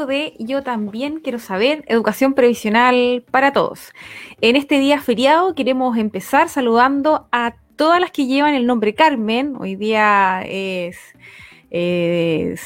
[0.00, 3.92] de Yo también quiero saber, educación previsional para todos.
[4.40, 9.54] En este día feriado queremos empezar saludando a todas las que llevan el nombre Carmen.
[9.58, 10.96] Hoy día es,
[11.70, 12.56] eh,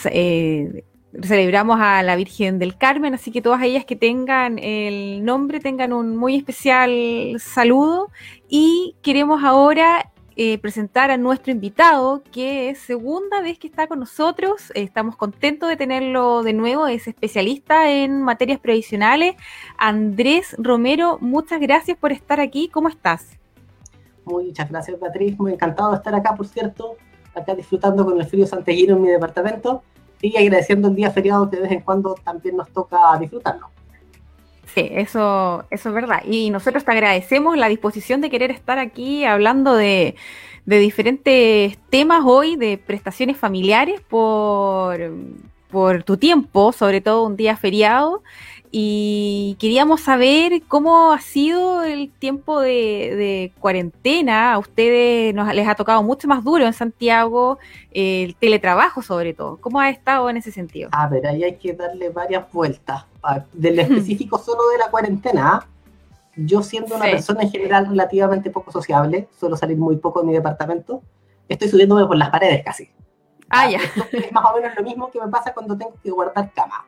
[1.23, 5.93] celebramos a la Virgen del Carmen, así que todas ellas que tengan el nombre tengan
[5.93, 8.11] un muy especial saludo.
[8.49, 14.01] Y queremos ahora eh, presentar a nuestro invitado, que es segunda vez que está con
[14.01, 14.71] nosotros.
[14.75, 16.87] estamos contentos de tenerlo de nuevo.
[16.87, 19.35] Es especialista en materias previsionales.
[19.79, 22.69] Andrés Romero, muchas gracias por estar aquí.
[22.69, 23.39] ¿Cómo estás?
[24.27, 25.39] Muchas gracias, Patriz.
[25.39, 26.97] Muy encantado de estar acá, por cierto.
[27.35, 29.83] Acá disfrutando con el frío santiaguino en mi departamento
[30.21, 33.71] y agradeciendo el día feriado que de vez en cuando también nos toca disfrutarlo.
[34.77, 36.23] Sí, eso, eso es verdad.
[36.27, 40.17] Y nosotros te agradecemos la disposición de querer estar aquí hablando de,
[40.67, 44.99] de diferentes temas hoy, de prestaciones familiares, por,
[45.71, 48.23] por tu tiempo, sobre todo un día feriado
[48.79, 54.53] y queríamos saber cómo ha sido el tiempo de, cuarentena.
[54.53, 57.59] A ustedes nos, les ha tocado mucho más duro en Santiago,
[57.91, 59.57] el teletrabajo sobre todo.
[59.63, 60.91] ¿Cómo ha estado en ese sentido?
[60.93, 63.07] A ver, ahí hay que darle varias vueltas.
[63.55, 65.67] Del específico solo de la cuarentena,
[66.37, 70.35] yo siendo una persona en general relativamente poco sociable, suelo salir muy poco de mi
[70.35, 71.01] departamento,
[71.49, 72.91] estoy subiéndome por las paredes casi.
[73.49, 73.79] Ah, ya.
[74.13, 76.85] es más o menos lo mismo que me pasa cuando tengo que guardar cama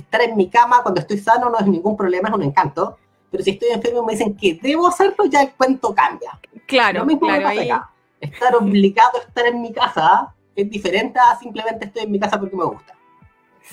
[0.00, 2.98] estar en mi cama cuando estoy sano no es ningún problema, es un encanto.
[3.30, 6.38] Pero si estoy enfermo y me dicen que debo hacerlo, ya el cuento cambia.
[6.66, 11.20] Claro, Lo mismo claro, me pasa Estar obligado a estar en mi casa es diferente
[11.20, 12.98] a simplemente estoy en mi casa porque me gusta.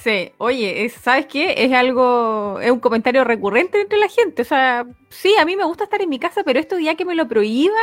[0.04, 1.56] Sí, oye, ¿sabes qué?
[1.58, 4.42] Es algo, es un comentario recurrente entre la gente.
[4.42, 7.06] O sea, sí, a mí me gusta estar en mi casa, pero esto ya que
[7.06, 7.76] me lo prohíban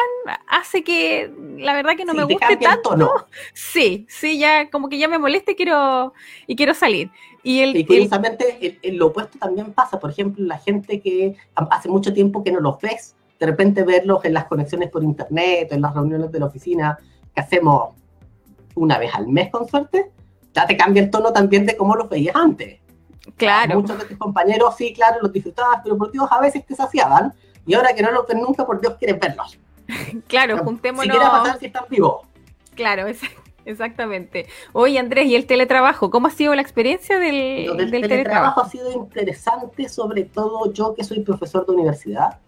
[0.46, 2.96] hace que la verdad que no me guste tanto.
[2.96, 3.10] ¿no?
[3.54, 6.12] Sí, sí, ya como que ya me molesta y quiero,
[6.46, 7.10] y quiero salir.
[7.42, 9.98] Y, el, curiosamente, lo opuesto también pasa.
[9.98, 14.24] Por ejemplo, la gente que hace mucho tiempo que no los ves, de repente verlos
[14.24, 16.96] en las conexiones por internet en las reuniones de la oficina
[17.34, 17.94] que hacemos
[18.76, 20.12] una vez al mes con suerte,
[20.54, 22.78] ya te cambia el tono también de cómo los veías antes.
[23.36, 23.80] Claro.
[23.80, 27.32] Muchos de tus compañeros, sí, claro, los disfrutabas, pero por Dios a veces te saciaban.
[27.66, 29.58] Y ahora que no los ves nunca, por Dios quieres verlos.
[30.28, 31.16] claro, juntémonos.
[31.16, 32.26] Si pasar si están vivos.
[32.74, 33.06] Claro,
[33.64, 34.46] exactamente.
[34.72, 36.10] Oye, Andrés, ¿y el teletrabajo?
[36.10, 38.60] ¿Cómo ha sido la experiencia del, del, teletrabajo?
[38.60, 42.38] ha sido interesante, sobre todo yo que soy profesor de universidad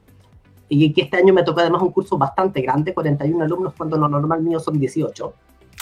[0.69, 4.09] y que este año me tocó además un curso bastante grande, 41 alumnos, cuando lo
[4.09, 5.35] normal mío son 18.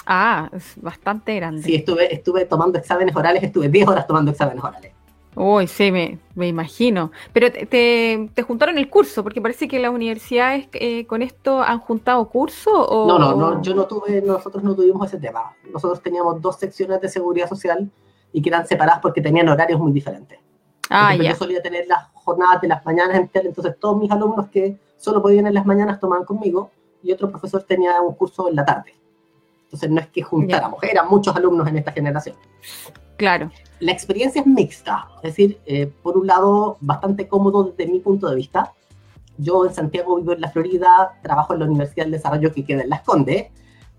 [0.07, 1.63] Ah, es bastante grande.
[1.63, 4.93] Sí, estuve, estuve tomando exámenes orales, estuve 10 horas tomando exámenes orales.
[5.35, 7.11] Uy, sí, me, me imagino.
[7.33, 11.79] Pero te, te, juntaron el curso, porque parece que las universidades eh, con esto han
[11.79, 13.09] juntado curso o...
[13.09, 15.57] No, no, no, yo no tuve, nosotros no tuvimos ese tema.
[15.73, 17.91] Nosotros teníamos dos secciones de seguridad social
[18.33, 20.39] y que eran separadas porque tenían horarios muy diferentes.
[20.91, 21.31] Ah, ya.
[21.31, 25.23] Yo solía tener las jornadas de las mañanas enteras, entonces todos mis alumnos que solo
[25.23, 26.71] podían en las mañanas tomaban conmigo
[27.03, 28.95] y otro profesor tenía un curso en la tarde.
[29.65, 32.37] Entonces no es que juntáramos, eran muchos alumnos en esta generación.
[33.17, 33.51] Claro.
[33.83, 38.29] La experiencia es mixta, es decir, eh, por un lado, bastante cómodo desde mi punto
[38.29, 38.73] de vista.
[39.39, 42.83] Yo en Santiago vivo en la Florida, trabajo en la Universidad del Desarrollo que queda
[42.83, 43.49] en Las Condes,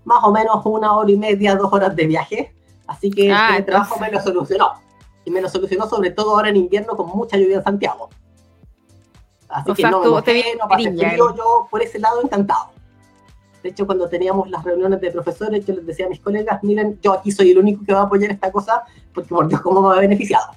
[0.06, 2.54] más o menos una hora y media, dos horas de viaje,
[2.86, 4.72] así que ah, el trabajo me lo solucionó.
[5.26, 8.08] Y me lo solucionó sobre todo ahora en invierno con mucha lluvia en Santiago.
[9.50, 12.70] Así que no, me mojé, no pasé frío, yo por ese lado encantado.
[13.64, 16.98] De hecho, cuando teníamos las reuniones de profesores, yo les decía a mis colegas, miren,
[17.00, 18.82] yo aquí soy el único que va a apoyar esta cosa,
[19.14, 20.52] porque por Dios, ¿cómo me ha beneficiado?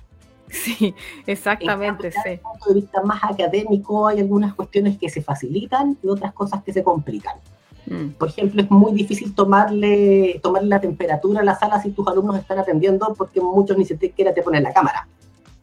[0.50, 0.94] Sí,
[1.26, 2.18] exactamente, sí.
[2.18, 6.34] Desde el punto de vista más académico, hay algunas cuestiones que se facilitan y otras
[6.34, 7.38] cosas que se complican.
[7.86, 8.10] Mm.
[8.18, 12.38] Por ejemplo, es muy difícil tomarle, tomarle la temperatura a la sala si tus alumnos
[12.38, 15.08] están atendiendo, porque muchos ni siquiera te ponen la cámara.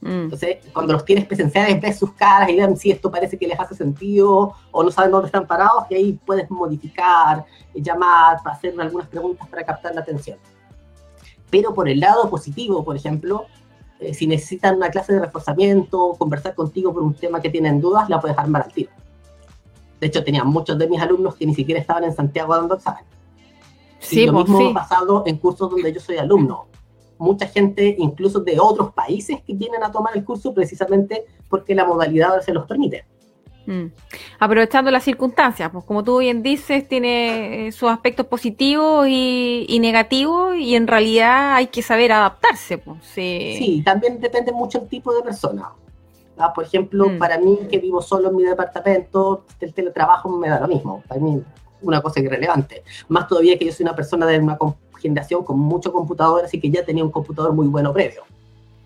[0.04, 0.24] Mm.
[0.24, 3.58] Entonces, cuando los tienes presenciales, ves sus caras y ven si esto parece que les
[3.58, 9.08] hace sentido o no saben dónde están parados, y ahí puedes modificar, llamar, hacer algunas
[9.08, 10.36] preguntas para captar la atención.
[11.50, 13.46] Pero por el lado positivo, por ejemplo,
[13.98, 18.10] eh, si necesitan una clase de reforzamiento, conversar contigo por un tema que tienen dudas,
[18.10, 18.90] la puedes armar al tiro.
[20.00, 23.04] De hecho, tenía muchos de mis alumnos que ni siquiera estaban en Santiago dando examen.
[24.00, 26.66] Sí, y lo pues, mismo basado en cursos donde yo soy alumno
[27.18, 31.84] mucha gente, incluso de otros países, que vienen a tomar el curso precisamente porque la
[31.84, 33.04] modalidad se los permite.
[33.66, 33.86] Mm.
[34.38, 40.56] Aprovechando las circunstancias, pues como tú bien dices, tiene eh, sus aspectos positivos y, negativos
[40.56, 42.78] y en realidad hay que saber adaptarse.
[42.78, 43.82] Pues, sí.
[43.84, 45.70] también depende mucho el tipo de persona.
[46.38, 46.52] ¿ah?
[46.52, 47.18] Por ejemplo, mm.
[47.18, 51.02] para mí que vivo solo en mi departamento, el teletrabajo me da lo mismo.
[51.08, 51.42] Para mí
[51.84, 52.82] una cosa irrelevante.
[53.08, 54.56] Más todavía que yo soy una persona de una
[55.04, 58.22] generación con mucho computador, así que ya tenía un computador muy bueno previo.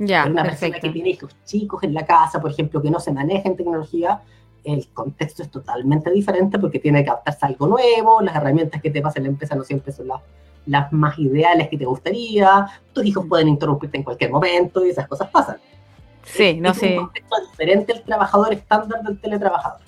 [0.00, 3.12] Ya, una persona que tiene hijos chicos en la casa, por ejemplo, que no se
[3.12, 4.20] maneja en tecnología,
[4.64, 8.90] el contexto es totalmente diferente porque tiene que adaptarse a algo nuevo, las herramientas que
[8.90, 10.20] te pasa en la empresa no siempre son las,
[10.66, 15.06] las más ideales que te gustaría, tus hijos pueden interrumpirte en cualquier momento y esas
[15.08, 15.58] cosas pasan.
[16.24, 16.94] Sí, no sé.
[16.94, 19.80] Es un contexto diferente el trabajador estándar del teletrabajador.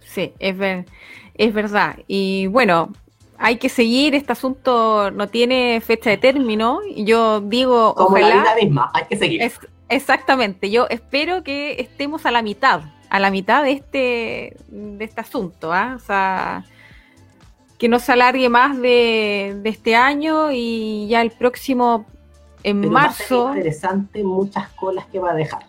[0.00, 0.84] Sí, es,
[1.34, 1.96] es verdad.
[2.06, 2.92] Y bueno,
[3.38, 6.80] hay que seguir, este asunto no tiene fecha de término.
[6.96, 8.28] Yo digo, Como ojalá.
[8.28, 9.52] La vida misma, hay que seguir.
[9.88, 15.20] exactamente, yo espero que estemos a la mitad, a la mitad de este, de este
[15.20, 15.94] asunto, ¿ah?
[15.96, 16.64] O sea,
[17.78, 22.06] que no se alargue más de, este año y ya el próximo,
[22.64, 23.44] en marzo.
[23.44, 25.64] Va interesante muchas colas que va a dejar.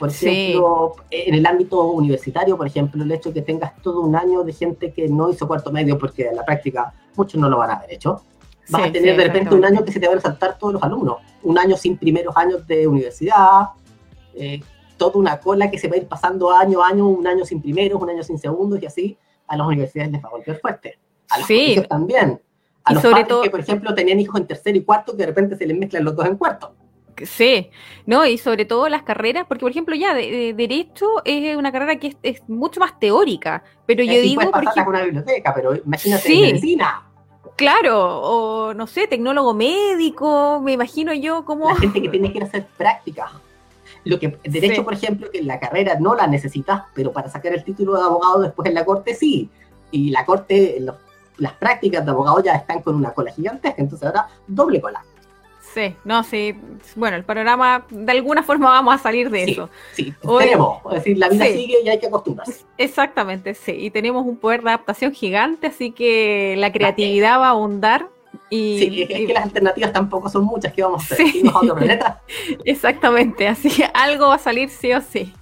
[0.00, 4.16] Por ejemplo, en el ámbito universitario, por ejemplo, el hecho de que tengas todo un
[4.16, 7.58] año de gente que no hizo cuarto medio, porque en la práctica muchos no lo
[7.58, 8.22] van a haber hecho,
[8.70, 10.82] vas a tener de repente un año que se te van a saltar todos los
[10.82, 13.68] alumnos, un año sin primeros años de universidad,
[14.34, 14.62] eh,
[14.96, 17.60] toda una cola que se va a ir pasando año a año, un año sin
[17.60, 19.18] primeros, un año sin segundos, y así
[19.48, 20.98] a las universidades les va a golpear fuerte.
[21.28, 21.76] A los sí.
[21.86, 22.40] también.
[22.84, 25.56] A los padres que, por ejemplo, tenían hijos en tercero y cuarto, que de repente
[25.56, 26.74] se les mezclan los dos en cuarto.
[27.24, 27.70] Sí,
[28.06, 28.26] ¿no?
[28.26, 32.16] Y sobre todo las carreras, porque por ejemplo ya de, Derecho es una carrera que
[32.22, 34.42] es, mucho más teórica, pero yo digo...
[34.50, 37.06] Puedes una biblioteca, pero imagínate medicina.
[37.56, 41.68] Claro, o no sé, tecnólogo médico, me imagino yo como...
[41.68, 43.30] La gente que tiene que ir a hacer práctica.
[44.04, 47.52] Lo que, derecho, por ejemplo, que en la carrera no la necesitas, pero para sacar
[47.52, 49.50] el título de abogado después en la corte sí.
[49.90, 50.82] Y la corte,
[51.36, 55.04] las prácticas de abogado ya están con una cola gigantesca, entonces ahora doble cola.
[55.74, 56.56] Sí, no, sí.
[56.96, 59.70] Bueno, el panorama, de alguna forma vamos a salir de eso.
[59.92, 60.78] Sí, tenemos.
[60.86, 62.64] Es decir, la vida sigue y hay que acostumbrarse.
[62.76, 63.72] Exactamente, sí.
[63.72, 68.08] Y tenemos un poder de adaptación gigante, así que la creatividad va a ahondar.
[68.48, 70.72] Y, sí, es, que las alternativas tampoco son muchas.
[70.72, 71.26] que vamos a hacer?
[71.28, 71.42] Sí.
[71.46, 72.20] a otro planeta?
[72.64, 75.32] Exactamente, así que algo va a salir sí o sí.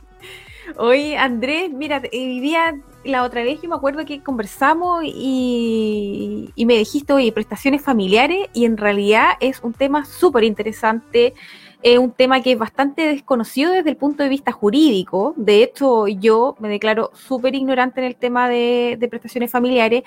[0.76, 6.76] Hoy, Andrés, mira, hoy día la otra vez yo me acuerdo que conversamos y, me
[6.76, 11.34] dijiste, oye, prestaciones familiares, y en realidad es un tema súper interesante,
[11.82, 15.34] es un tema que es bastante desconocido desde el punto de vista jurídico.
[15.36, 20.02] De hecho, yo me declaro súper ignorante en el tema de prestaciones familiares,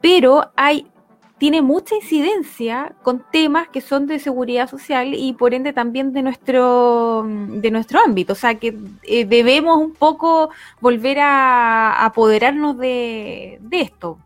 [0.00, 0.86] pero hay
[1.38, 6.22] tiene mucha incidencia con temas que son de seguridad social y por ende también de
[6.22, 8.32] nuestro, de nuestro ámbito.
[8.32, 10.50] O sea que eh, debemos un poco
[10.80, 14.18] volver a, apoderarnos de, esto.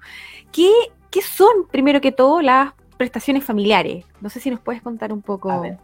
[0.53, 0.71] ¿Qué,
[1.11, 4.05] ¿Qué, son, primero que todo, las prestaciones familiares?
[4.21, 5.51] No sé si nos puedes contar un poco.
[5.51, 5.79] A ver,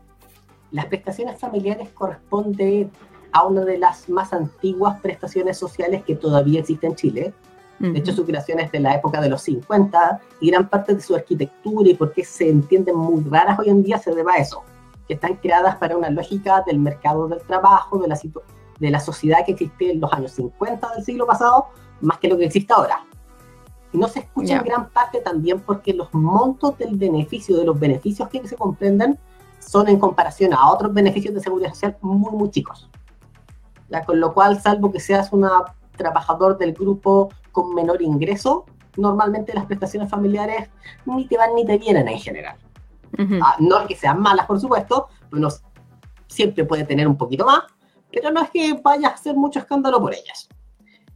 [0.71, 2.91] las prestaciones familiares corresponden
[3.33, 7.35] a una de las más antiguas prestaciones sociales que todavía existe en Chile,
[7.79, 11.01] de hecho, su creación es de la época de los 50 y gran parte de
[11.01, 14.37] su arquitectura y por qué se entienden muy raras hoy en día se debe a
[14.37, 14.63] eso,
[15.07, 18.19] que están creadas para una lógica del mercado del trabajo, de la,
[18.79, 21.67] de la sociedad que existía en los años 50 del siglo pasado,
[22.01, 23.05] más que lo que existe ahora.
[23.93, 27.79] Y no se escucha en gran parte también porque los montos del beneficio, de los
[27.79, 29.19] beneficios que se comprenden,
[29.59, 32.89] son en comparación a otros beneficios de seguridad social muy, muy chicos.
[33.89, 35.47] Ya, con lo cual, salvo que seas un
[35.97, 38.67] trabajador del grupo con menor ingreso,
[38.99, 40.69] normalmente las prestaciones familiares
[41.07, 42.59] ni te van ni te vienen en general.
[43.43, 45.49] Ah, no es que sean malas, por supuesto, uno
[46.27, 47.63] siempre puede tener un poquito más,
[48.13, 50.51] pero no es que vaya a hacer mucho escándalo por ellas.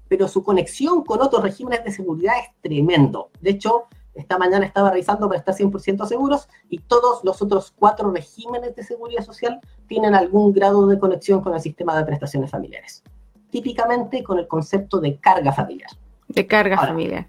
[0.08, 3.28] Pero su conexión con otros regímenes de seguridad es tremendo.
[3.42, 8.10] De hecho, esta mañana estaba revisando para estar 100% seguros y todos los otros cuatro
[8.10, 13.02] regímenes de seguridad social tienen algún grado de conexión con el sistema de prestaciones familiares.
[13.50, 15.90] Típicamente con el concepto de carga familiar.
[16.30, 17.28] De carga familiar.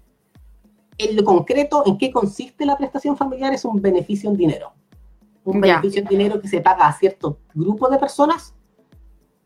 [0.96, 3.52] En lo concreto, ¿en qué consiste la prestación familiar?
[3.52, 4.72] Es un beneficio en dinero.
[5.44, 8.54] Un beneficio en dinero que se paga a cierto grupo de personas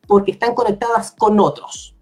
[0.06, 1.96] porque están conectadas con otros.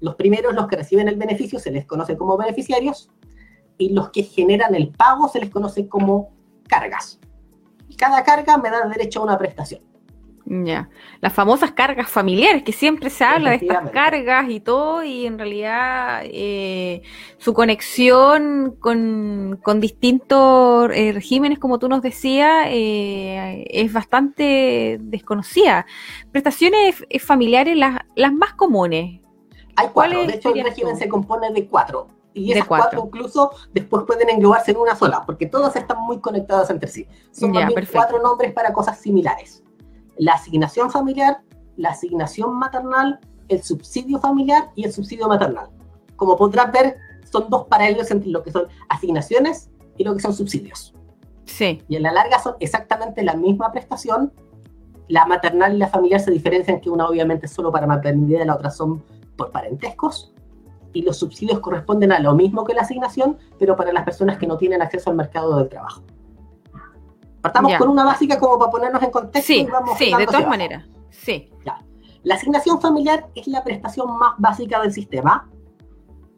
[0.00, 3.10] Los primeros, los que reciben el beneficio, se les conoce como beneficiarios
[3.76, 6.32] y los que generan el pago se les conoce como
[6.68, 7.20] cargas.
[7.98, 9.82] Cada carga me da derecho a una prestación.
[10.46, 10.90] Ya,
[11.22, 15.38] las famosas cargas familiares, que siempre se habla de estas cargas y todo, y en
[15.38, 17.00] realidad eh,
[17.38, 25.86] su conexión con, distintos eh, regímenes, como tú nos decías, eh, es bastante desconocida.
[26.30, 29.22] Prestaciones familiares, las, las más comunes.
[29.76, 32.08] Hay cuatro, de hecho el régimen se compone de cuatro.
[32.34, 33.04] Y esas cuatro.
[33.06, 37.06] incluso después pueden englobarse en una sola, porque todas están muy conectadas entre sí.
[37.30, 37.52] Son
[37.90, 39.64] cuatro nombres para cosas similares
[40.18, 41.42] la asignación familiar,
[41.76, 45.68] la asignación maternal, el subsidio familiar y el subsidio maternal.
[46.16, 46.96] Como podrás ver,
[47.30, 50.94] son dos paralelos entre lo que son asignaciones y lo que son subsidios.
[51.44, 51.82] Sí.
[51.88, 54.32] Y en la larga son exactamente la misma prestación.
[55.08, 58.46] La maternal y la familiar se diferencian que una obviamente es solo para maternidad y
[58.46, 59.02] la otra son
[59.36, 60.32] por parentescos.
[60.92, 64.46] Y los subsidios corresponden a lo mismo que la asignación, pero para las personas que
[64.46, 66.02] no tienen acceso al mercado del trabajo.
[67.44, 69.52] Partamos con una básica como para ponernos en contexto.
[69.52, 70.86] Sí, sí, de todas maneras.
[71.10, 71.50] Sí.
[72.22, 75.50] La asignación familiar es la prestación más básica del sistema.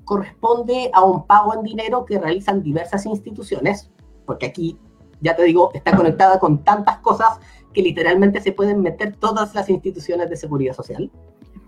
[0.04, 3.88] Corresponde a un pago en dinero que realizan diversas instituciones,
[4.24, 4.80] porque aquí,
[5.20, 7.38] ya te digo, está conectada con tantas cosas
[7.72, 11.08] que literalmente se pueden meter todas las instituciones de seguridad social.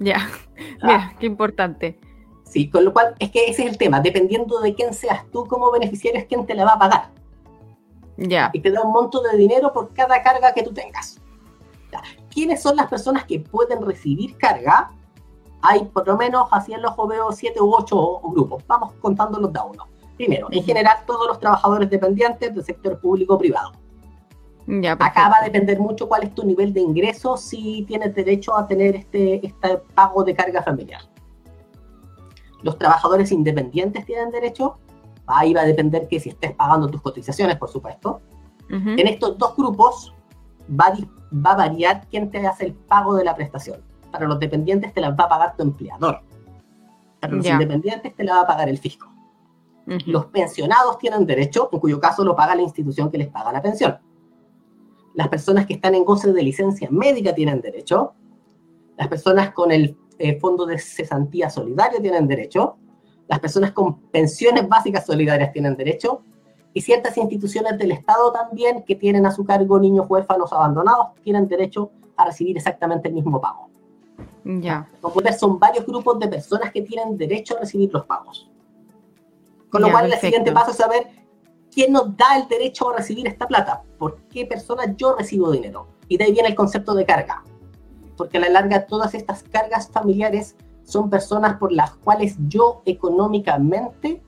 [0.00, 0.28] Ya,
[0.82, 1.96] mira, qué importante.
[2.42, 4.00] Sí, con lo cual es que ese es el tema.
[4.00, 7.17] Dependiendo de quién seas tú como beneficiario, es quién te la va a pagar.
[8.52, 11.20] Y te da un monto de dinero por cada carga que tú tengas.
[12.30, 14.90] ¿Quiénes son las personas que pueden recibir carga?
[15.62, 18.64] Hay por lo menos, así en los veo, siete u ocho grupos.
[18.66, 19.84] Vamos contándolos de uno.
[20.16, 23.72] Primero, en general, todos los trabajadores dependientes del sector público o privado.
[24.66, 28.54] Ya, Acá va a depender mucho cuál es tu nivel de ingreso, si tienes derecho
[28.54, 31.00] a tener este, este pago de carga familiar.
[32.62, 34.78] Los trabajadores independientes tienen derecho,
[35.28, 38.20] Ahí va a depender que si estés pagando tus cotizaciones, por supuesto.
[38.70, 40.14] En estos dos grupos
[40.68, 40.92] va,
[41.32, 43.82] va a variar quién te hace el pago de la prestación.
[44.10, 46.20] Para los dependientes te la va a pagar tu empleador.
[47.20, 49.10] Para los independientes te la va a pagar el fisco.
[50.06, 53.62] Los pensionados tienen derecho, en cuyo caso lo paga la institución que les paga la
[53.62, 53.98] pensión.
[55.14, 58.12] Las personas que están en goce de licencia médica tienen derecho.
[58.98, 62.76] Las personas con el eh, fondo de cesantía solidario tienen derecho
[63.28, 66.22] las personas con pensiones básicas solidarias tienen derecho
[66.72, 71.46] y ciertas instituciones del Estado también que tienen a su cargo niños huérfanos abandonados tienen
[71.46, 73.68] derecho a recibir exactamente el mismo pago.
[74.44, 74.88] Ya.
[75.00, 78.50] Como ver, son varios grupos de personas que tienen derecho a recibir los pagos.
[79.70, 81.06] Con lo cual, el siguiente paso es saber
[81.70, 85.88] quién nos da el derecho a recibir esta plata, por qué persona yo recibo dinero.
[86.08, 87.44] Y de ahí viene el concepto de carga.
[88.16, 90.56] Porque a la larga todas estas cargas familiares
[90.88, 94.22] son personas por las cuales yo económicamente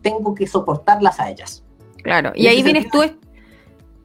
[0.00, 1.64] tengo que soportarlas a ellas.
[2.02, 3.02] Claro, y, ahí vienes tú,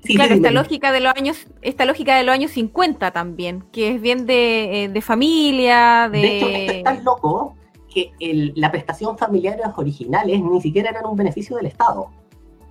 [0.03, 4.01] claro, esta lógica de los años, esta lógica de los años 50 también, que es
[4.01, 6.19] bien de, eh, familia, de...
[6.19, 7.55] De hecho, esto es tan loco
[7.93, 8.12] que
[8.55, 12.10] la prestación familiares originales ni siquiera eran un beneficio del Estado.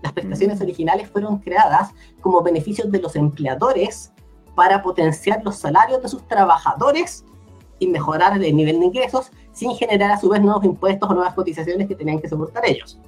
[0.02, 0.62] Las prestaciones mm.
[0.62, 4.12] originales fueron creadas como beneficios de los empleadores
[4.54, 7.24] para potenciar los salarios de sus trabajadores
[7.78, 11.34] y mejorar el nivel de ingresos sin generar a su vez nuevos impuestos o nuevas
[11.34, 12.98] cotizaciones que tenían que soportar ellos.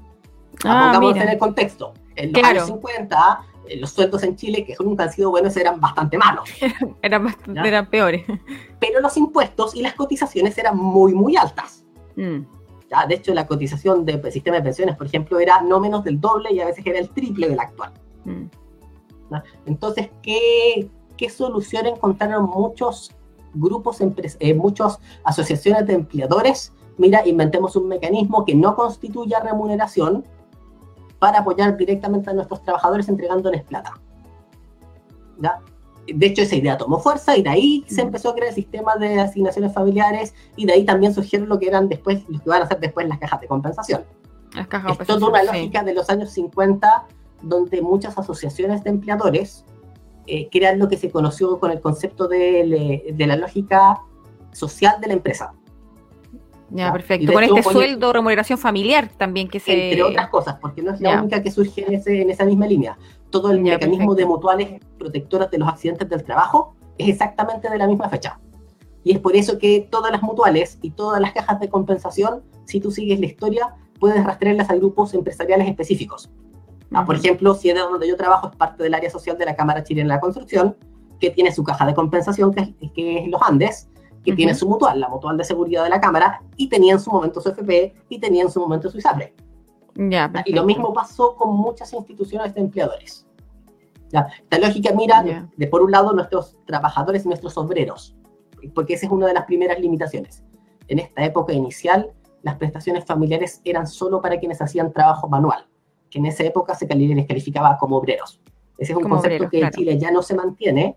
[0.65, 1.95] Ah, Pongamos en el contexto.
[2.17, 5.81] En los años 50, eh, los sueldos en Chile, que nunca han sido buenos, eran
[5.81, 6.49] bastante malos.
[7.03, 8.25] eran, eran peores.
[8.79, 11.85] Pero los impuestos y las cotizaciones eran muy, muy altas.
[12.17, 12.41] Mm.
[12.91, 13.07] ¿Ya?
[13.07, 16.53] De hecho, la cotización del sistema de pensiones, por ejemplo, era no menos del doble
[16.53, 17.93] y a veces era el triple del actual.
[18.25, 18.45] Mm.
[19.67, 23.11] Entonces, ¿qué, ¿qué solución encontraron muchos
[23.55, 30.25] grupos, eh, muchas asociaciones de empleadores, mira, inventemos un mecanismo que no constituya remuneración
[31.19, 34.01] para apoyar directamente a nuestros trabajadores entregándoles plata.
[35.41, 35.61] ¿Ya?
[36.07, 38.97] De hecho, esa idea tomó fuerza y de ahí se empezó a crear el sistema
[38.97, 42.63] de asignaciones familiares y de ahí también surgieron lo que eran después, lo que van
[42.63, 44.05] a ser después las cajas de compensación.
[44.55, 47.07] Las cajas es toda una lógica de los años 50
[47.43, 49.65] donde muchas asociaciones de empleadores
[50.27, 54.01] eh, crear lo que se conoció con el concepto de, de, la lógica
[54.53, 55.53] social de la empresa.
[56.71, 57.33] Ya, perfecto.
[57.33, 59.91] Con este sueldo, remuneración familiar también que se...
[59.91, 62.67] Entre otras cosas, porque no es la única que surge en, ese, en esa misma
[62.67, 62.99] línea.
[63.31, 67.87] Todo el mecanismo de mutuales protectoras de los accidentes del trabajo es exactamente de la
[67.87, 68.41] misma fecha.
[69.05, 72.81] Y es por eso que todas las mutuales y todas las cajas de compensación, si
[72.81, 76.31] tú sigues la historia, puedes rastrearlas a grupos empresariales específicos.
[76.95, 79.45] Ah, por ejemplo, si es de donde yo trabajo, es parte del área social de
[79.45, 80.77] la Cámara Chilena de la Construcción,
[81.19, 82.75] que tiene su caja de compensación, que
[83.19, 83.89] es, los Andes,
[84.25, 87.11] que tiene su mutual, la mutual de seguridad de la Cámara, y tenía en su
[87.11, 89.35] momento su FP y tenía en su momento su ISAPRE.
[89.97, 93.27] Ya, y lo mismo pasó con muchas instituciones de empleadores.
[94.11, 94.29] ¿Ya?
[94.43, 98.17] Esta lógica mira de, por un lado nuestros trabajadores y nuestros obreros,
[98.75, 100.45] porque esa es una de las primeras limitaciones.
[100.89, 105.67] En esta época inicial, las prestaciones familiares eran solo para quienes hacían trabajo manual,
[106.15, 108.41] que en esa época se les calificaba como obreros.
[108.79, 110.97] Ese es un concepto que en Chile ya no se mantiene,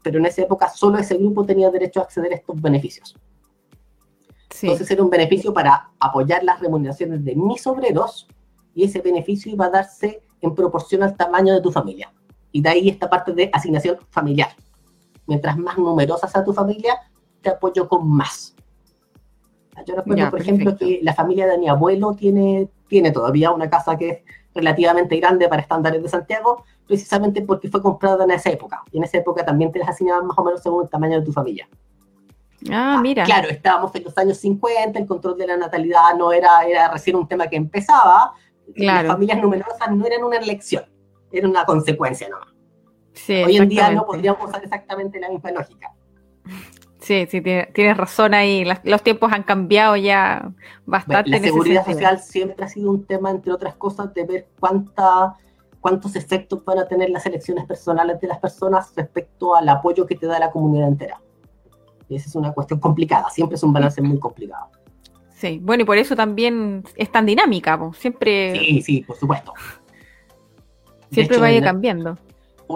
[0.00, 3.16] pero en esa época solo ese grupo tenía derecho a acceder a estos beneficios.
[4.62, 8.28] Entonces era un beneficio para apoyar las remuneraciones de mis obreros
[8.76, 12.14] y ese beneficio iba a darse en proporción al tamaño de tu familia.
[12.52, 14.50] Y de ahí esta parte de asignación familiar.
[15.26, 16.94] Mientras más numerosa sea tu familia,
[17.42, 18.54] te apoyo con más.
[19.84, 23.96] Yo recuerdo, por ejemplo, que la familia de mi abuelo tiene, tiene todavía una casa
[23.96, 24.18] que es
[24.54, 28.82] relativamente grande para estándares de Santiago, precisamente porque fue comprada en esa época.
[28.92, 31.26] Y en esa época también te las asignaban más o menos según el tamaño de
[31.26, 31.68] tu familia.
[32.70, 33.24] Ah, mira.
[33.24, 37.16] Claro, estábamos en los años 50, el control de la natalidad no era, era recién
[37.16, 38.32] un tema que empezaba.
[38.76, 40.84] Las familias numerosas no eran una elección,
[41.30, 42.48] era una consecuencia nomás.
[43.12, 45.92] Sí, Hoy en día no podríamos usar exactamente la misma lógica.
[47.04, 48.64] Sí, sí, tienes razón ahí.
[48.82, 50.50] los tiempos han cambiado ya
[50.86, 51.28] bastante.
[51.28, 55.36] la seguridad social siempre ha sido un tema, entre otras cosas, de ver cuánta,
[55.80, 60.14] cuántos efectos van a tener las elecciones personales de las personas respecto al apoyo que
[60.14, 61.20] te da la comunidad entera.
[62.08, 64.70] Y esa es una cuestión complicada, siempre es un balance muy complicado.
[65.34, 68.58] Sí, bueno, y por eso también es tan dinámica, siempre...
[68.58, 69.52] Sí, sí, por supuesto.
[71.10, 72.16] Siempre vaya cambiando.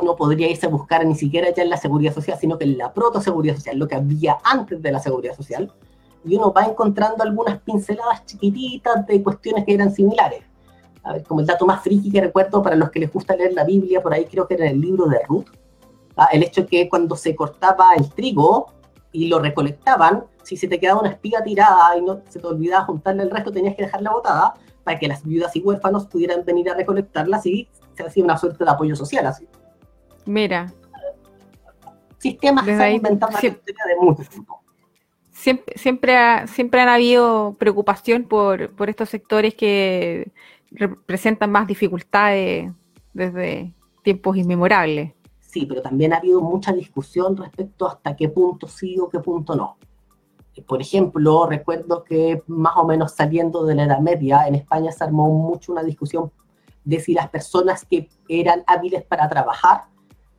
[0.00, 2.78] Uno podría irse a buscar ni siquiera ya en la seguridad social, sino que en
[2.78, 5.72] la proto-seguridad social, lo que había antes de la seguridad social,
[6.24, 10.42] y uno va encontrando algunas pinceladas chiquititas de cuestiones que eran similares.
[11.02, 13.52] A ver, como el dato más friki que recuerdo para los que les gusta leer
[13.54, 15.46] la Biblia, por ahí creo que era en el libro de Ruth,
[16.16, 16.28] ¿ah?
[16.32, 18.66] el hecho que cuando se cortaba el trigo,
[19.12, 22.84] y lo recolectaban, si se te quedaba una espiga tirada y no se te olvidaba
[22.84, 26.70] juntarle el resto, tenías que dejarla botada para que las viudas y huérfanos pudieran venir
[26.70, 29.46] a recolectarla y se hacía una suerte de apoyo social así.
[30.28, 30.70] Mira.
[32.18, 34.60] Sistemas que se han inventado siempre, de tiempo.
[35.30, 40.30] Siempre, siempre, siempre han habido preocupación por, por estos sectores que
[40.70, 42.70] representan más dificultades
[43.14, 45.14] desde tiempos inmemorables.
[45.40, 49.56] Sí, pero también ha habido mucha discusión respecto hasta qué punto sí o qué punto
[49.56, 49.78] no.
[50.66, 55.04] Por ejemplo, recuerdo que más o menos saliendo de la Edad Media, en España se
[55.04, 56.30] armó mucho una discusión
[56.84, 59.84] de si las personas que eran hábiles para trabajar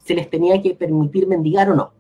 [0.10, 1.94] se les tenía que permitir mendigar o no.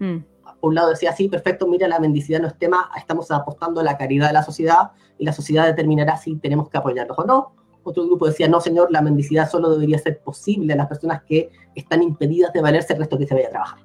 [0.00, 0.24] Mm.
[0.60, 3.84] Por un lado decía, sí, perfecto, mira, la mendicidad no es tema, estamos apostando a
[3.84, 7.52] la caridad de la sociedad y la sociedad determinará si tenemos que apoyarlos o no.
[7.84, 11.50] Otro grupo decía, no, señor, la mendicidad solo debería ser posible a las personas que
[11.76, 13.78] están impedidas de valerse el resto que se vaya a trabajar.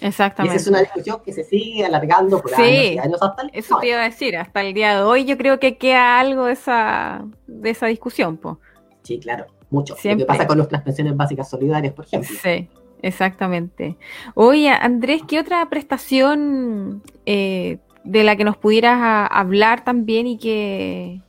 [0.00, 0.56] Exactamente.
[0.56, 3.76] esa es una discusión que se sigue alargando por años y años hasta el Eso
[3.80, 6.54] te iba a decir, hasta el día de hoy yo creo que queda algo de
[6.54, 8.38] esa, de esa discusión.
[8.38, 8.60] Po.
[9.02, 9.96] Sí, claro, mucho.
[10.02, 12.36] Lo que pasa con nuestras pensiones básicas solidarias, por ejemplo.
[12.42, 12.68] Sí,
[13.02, 13.96] exactamente.
[14.34, 21.20] Oye, Andrés, ¿qué otra prestación eh, de la que nos pudieras hablar también y que,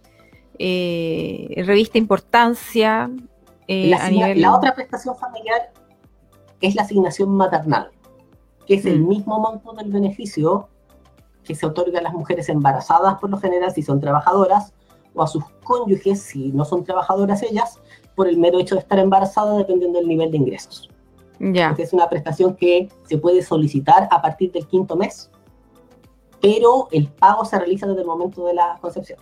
[0.60, 3.10] eh, revista importancia.
[3.67, 3.91] Eh,
[4.36, 5.71] la, otra prestación familiar
[6.62, 7.91] es la asignación maternal,
[8.65, 9.08] que es el mm.
[9.08, 10.69] mismo monto del beneficio
[11.43, 14.73] que se otorga a las mujeres embarazadas por lo general si son trabajadoras
[15.13, 17.80] o a sus cónyuges si no son trabajadoras ellas
[18.17, 20.89] por el mero hecho de estar embarazadas dependiendo del nivel de ingresos.
[21.39, 21.75] Ya.
[21.77, 25.30] Es una prestación que se puede solicitar a partir del quinto mes,
[26.41, 29.19] pero el pago se realiza desde el momento de la concepción.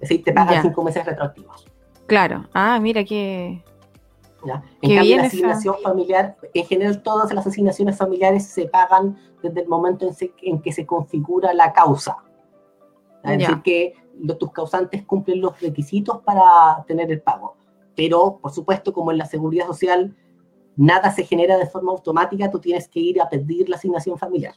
[0.00, 1.66] Es decir, te pagan cinco meses retroactivos.
[2.06, 2.46] Claro.
[2.54, 3.62] Ah, mira qué.
[4.80, 9.68] En cambio, la asignación familiar, en general todas las asignaciones familiares se pagan desde el
[9.68, 10.08] momento
[10.40, 12.16] en, que se configura la causa.
[13.22, 13.92] Es decir, que
[14.38, 17.57] tus causantes cumplen los requisitos para tener el pago.
[17.98, 20.14] Pero, por supuesto, como en la seguridad social
[20.76, 24.54] nada se genera de forma automática, tú tienes que ir a pedir la asignación familiar.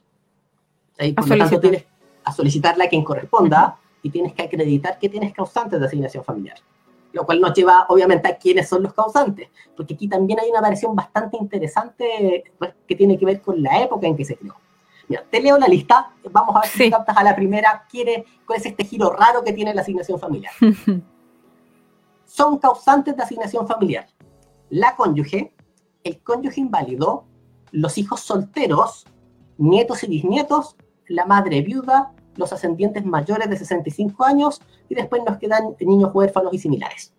[1.15, 1.85] Por lo tanto, tienes
[2.23, 6.57] a solicitarla a quien corresponda y tienes que acreditar que tienes causantes de asignación familiar.
[7.13, 10.61] Lo cual nos lleva, obviamente, a quiénes son los causantes, porque aquí también hay una
[10.61, 14.53] variación bastante interesante pues, que tiene que ver con la época en que se creó.
[15.07, 18.59] Mira, te leo la lista, vamos a ver si captas a la primera, quiere, cuál
[18.59, 20.53] es este giro raro que tiene la asignación familiar.
[22.31, 24.07] son causantes de asignación familiar.
[24.69, 25.53] La cónyuge,
[26.03, 27.25] el cónyuge inválido,
[27.71, 29.05] los hijos solteros,
[29.57, 35.37] nietos y bisnietos, la madre viuda, los ascendientes mayores de 65 años y después nos
[35.39, 37.13] quedan niños huérfanos y similares.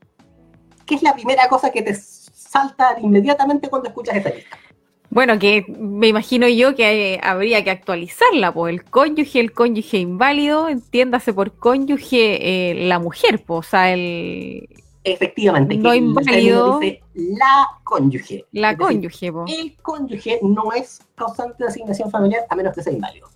[0.87, 4.57] ¿Qué es la primera cosa que te salta inmediatamente cuando escuchas esta lista?
[5.11, 10.71] Bueno, que me imagino yo que habría que actualizarla, pues el cónyuge, el cónyuge inválido,
[10.71, 14.71] entiéndase por cónyuge eh, la mujer, pues, o sea, el...
[15.05, 18.47] Efectivamente, no inválido, dice la cónyuge.
[18.53, 19.53] La cónyuge, pues.
[19.59, 23.29] El cónyuge no es causante de asignación familiar a menos que sea inválido.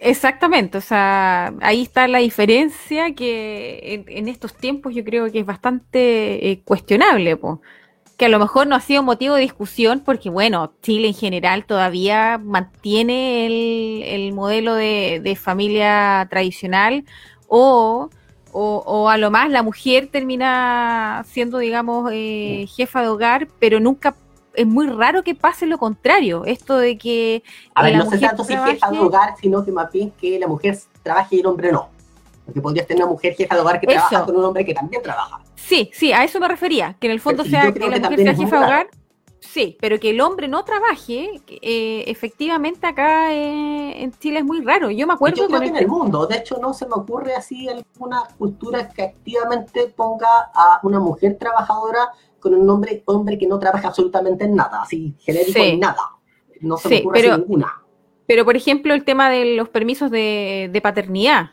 [0.00, 5.46] Exactamente, o sea, ahí está la diferencia que en, estos tiempos yo creo que es
[5.46, 7.58] bastante eh, cuestionable, pues
[8.18, 11.64] que a lo mejor no ha sido motivo de discusión porque, bueno, Chile en general
[11.64, 17.04] todavía mantiene el, modelo de, familia tradicional
[17.46, 18.10] o,
[18.52, 24.14] o, a lo más la mujer termina siendo, digamos, eh, jefa de hogar, pero nunca
[24.54, 27.42] es muy raro que pase lo contrario, esto de que...
[27.74, 30.48] A ver, no sé tanto si jefa de hogar, sino que más bien que la
[30.48, 31.90] mujer trabaje y el hombre no.
[32.44, 35.02] Porque podrías tener una mujer jefa de hogar que trabaja con un hombre que también
[35.02, 35.40] trabaja.
[35.54, 38.34] Sí, sí, a eso me refería, que en el fondo sea que la mujer sea
[38.34, 38.88] jefa de hogar.
[39.50, 44.60] Sí, pero que el hombre no trabaje, eh, efectivamente acá eh, en Chile es muy
[44.60, 44.90] raro.
[44.90, 45.36] Yo me acuerdo.
[45.36, 48.90] Yo creo que en el mundo, de hecho, no se me ocurre así alguna cultura
[48.90, 54.44] que activamente ponga a una mujer trabajadora con un hombre, hombre que no trabaja absolutamente
[54.44, 56.02] en nada, así genérico en nada.
[56.60, 57.82] No se me ocurre pero, ninguna.
[58.26, 61.52] Pero, por ejemplo, el tema de los permisos de, de paternidad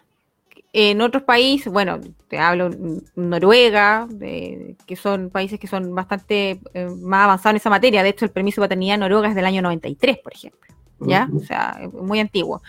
[0.77, 2.69] en otros países, bueno, te hablo
[3.15, 8.03] Noruega, que son países que son bastante eh, más avanzados en esa materia.
[8.03, 10.75] De hecho, el permiso de paternidad en Noruega es del año 93, por ejemplo.
[10.99, 11.29] ¿Ya?
[11.33, 12.61] O sea, muy antiguo.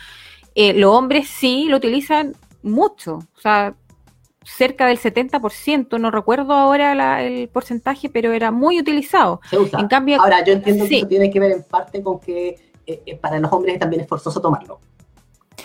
[0.55, 3.17] Eh, los hombres sí lo utilizan mucho.
[3.17, 3.75] O sea,
[4.45, 9.41] cerca del 70%, no recuerdo ahora el porcentaje, pero era muy utilizado.
[9.51, 13.19] En cambio, ahora, yo entiendo que eso tiene que ver en parte con que eh,
[13.21, 14.79] para los hombres también es forzoso tomarlo.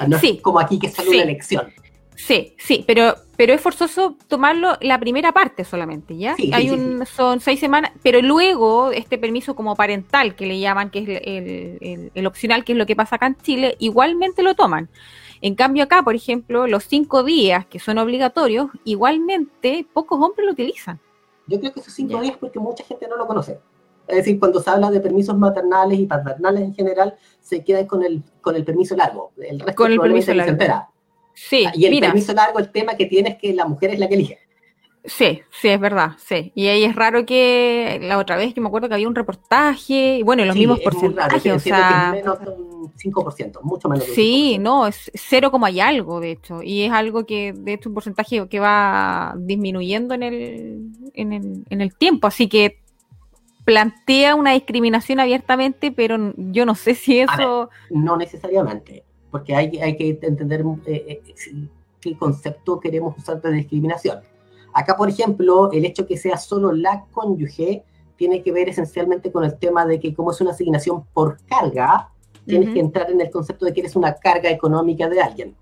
[0.07, 1.71] No sí, es como aquí que sale una elección.
[2.15, 6.35] Sí, sí, pero, pero es forzoso tomarlo la primera parte solamente, ¿ya?
[6.53, 10.99] Hay un, son seis semanas, pero luego este permiso como parental que le llaman, que
[10.99, 14.89] es el, opcional, que es lo que pasa acá en Chile, igualmente lo toman.
[15.41, 20.51] En cambio acá, por ejemplo, los cinco días que son obligatorios, igualmente pocos hombres lo
[20.51, 20.99] utilizan.
[21.47, 23.59] Yo creo que esos cinco días porque mucha gente no lo conoce.
[24.07, 28.03] Es decir, cuando se habla de permisos maternales y paternales en general, se queda con
[28.03, 29.31] el, con el permiso largo.
[29.37, 30.90] El resto con el permiso largo.
[31.33, 34.07] Sí, y el permiso largo, el tema que tiene es que la mujer es la
[34.07, 34.39] que elige.
[35.03, 36.51] Sí, sí, es verdad, sí.
[36.53, 40.17] Y ahí es raro que la otra vez que me acuerdo que había un reportaje,
[40.19, 42.11] y bueno, los mismos porcentajes, o sea...
[42.11, 44.05] menos un 5%, mucho menos.
[44.05, 47.89] sí, no, es cero como hay algo, de hecho, y es algo que, de hecho,
[47.89, 52.79] un porcentaje que va disminuyendo en el, en el, en el tiempo, así que
[53.65, 57.69] plantea una discriminación abiertamente, pero yo no sé si eso...
[57.89, 61.67] no necesariamente porque hay, hay que entender eh, eh,
[61.99, 64.19] qué concepto queremos usar de discriminación.
[64.73, 67.83] Acá, por ejemplo, el hecho que sea solo la cónyuge
[68.15, 72.09] tiene que ver esencialmente con el tema de que como es una asignación por carga,
[72.45, 75.55] tienes que entrar en el concepto de que eres una carga económica de alguien.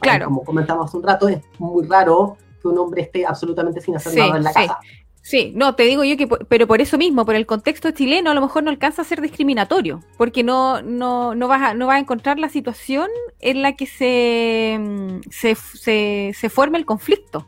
[0.00, 0.26] Claro.
[0.26, 4.14] Como comentamos hace un rato, es muy raro que un hombre esté absolutamente sin hacer
[4.14, 4.78] nada en la casa.
[5.26, 8.34] Sí, no, te digo yo que, pero por eso mismo, por el contexto chileno, a
[8.34, 11.96] lo mejor no alcanza a ser discriminatorio, porque no, no, no, vas, a, no vas
[11.96, 13.08] a encontrar la situación
[13.40, 17.44] en la que se, mm, se, se, se forme el conflicto.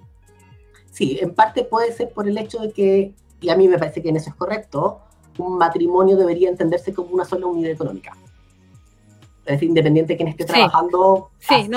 [0.91, 4.03] Sí, en parte puede ser por el hecho de que, y a mí me parece
[4.03, 4.99] que en eso es correcto,
[5.38, 8.17] un matrimonio debería entenderse como una sola unidad económica
[9.54, 11.30] es independiente de quien esté trabajando,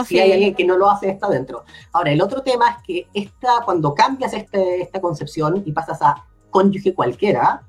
[0.05, 1.63] si hay alguien que no lo hace, está dentro.
[1.91, 6.25] Ahora, el otro tema es que esta, cuando cambias este, esta concepción y pasas a
[6.49, 7.63] cónyuge cualquiera,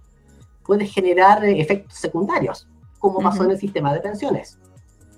[0.65, 2.67] puedes generar efectos secundarios,
[2.99, 4.59] como pasó en el sistema de pensiones.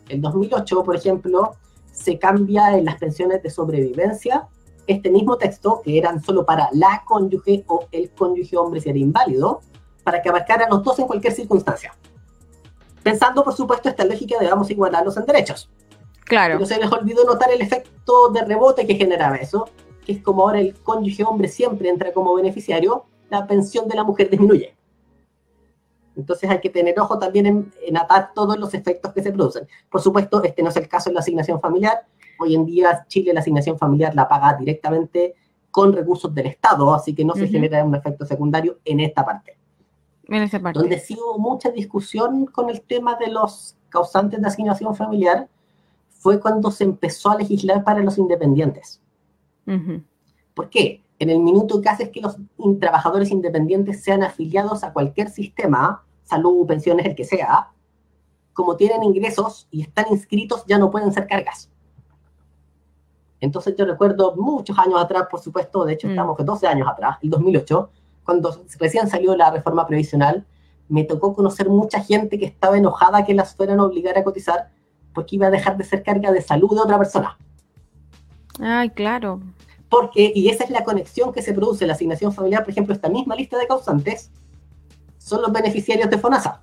[0.08, 1.54] En 2008, por ejemplo,
[1.90, 4.48] se cambia en las pensiones de sobrevivencia
[4.86, 8.98] este mismo texto, que eran solo para la cónyuge o el cónyuge hombre si era
[8.98, 9.60] inválido,
[10.02, 11.94] para que abarcaran los dos en cualquier circunstancia
[13.04, 15.70] pensando, por supuesto, esta lógica de vamos a igualarlos en derechos.
[16.24, 16.54] Claro.
[16.54, 19.68] Pero se les olvidó notar el efecto de rebote que generaba eso,
[20.04, 24.04] que es como ahora el cónyuge hombre siempre entra como beneficiario, la pensión de la
[24.04, 24.74] mujer disminuye.
[26.16, 29.68] Entonces hay que tener ojo también en, en, atar todos los efectos que se producen.
[29.90, 32.06] Por supuesto, este no es el caso de la asignación familiar.
[32.38, 35.34] Hoy en día Chile la asignación familiar la paga directamente
[35.70, 39.58] con recursos del Estado, así que no se genera un efecto secundario en esta parte.
[40.80, 45.48] Donde sí hubo mucha discusión con el tema de los causantes de asignación familiar
[46.08, 49.00] fue cuando se empezó a legislar para los independientes.
[50.54, 51.04] ¿Por qué?
[51.18, 52.36] En el minuto que haces que los
[52.80, 57.70] trabajadores independientes sean afiliados a cualquier sistema, salud, pensiones, el que sea,
[58.52, 61.70] como tienen ingresos y están inscritos, ya no pueden ser cargas.
[63.40, 66.10] Entonces yo recuerdo muchos años atrás, por supuesto, de hecho mm.
[66.10, 67.90] estamos 12 años atrás, el 2008,
[68.24, 70.46] cuando recién salió la reforma previsional,
[70.88, 74.70] me tocó conocer mucha gente que estaba enojada que las fueran a obligar a cotizar
[75.12, 77.38] porque iba a dejar de ser carga de salud de otra persona.
[78.60, 79.40] Ay, claro.
[79.88, 82.94] Porque, y esa es la conexión que se produce en la asignación familiar, por ejemplo,
[82.94, 84.30] esta misma lista de causantes
[85.18, 86.62] son los beneficiarios de FONASA.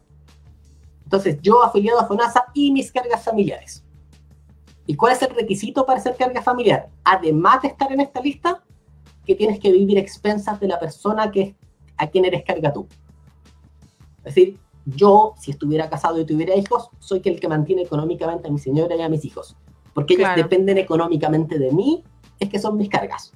[1.03, 3.83] Entonces, yo afiliado a FONASA y mis cargas familiares.
[4.85, 6.89] ¿Y cuál es el requisito para ser carga familiar?
[7.03, 8.63] Además de estar en esta lista,
[9.25, 11.55] que tienes que vivir expensas de la persona que,
[11.97, 12.87] a quien eres carga tú.
[14.17, 18.51] Es decir, yo, si estuviera casado y tuviera hijos, soy el que mantiene económicamente a
[18.51, 19.55] mi señora y a mis hijos.
[19.93, 22.03] Porque ellos dependen económicamente de mí,
[22.39, 23.33] es que son mis cargas.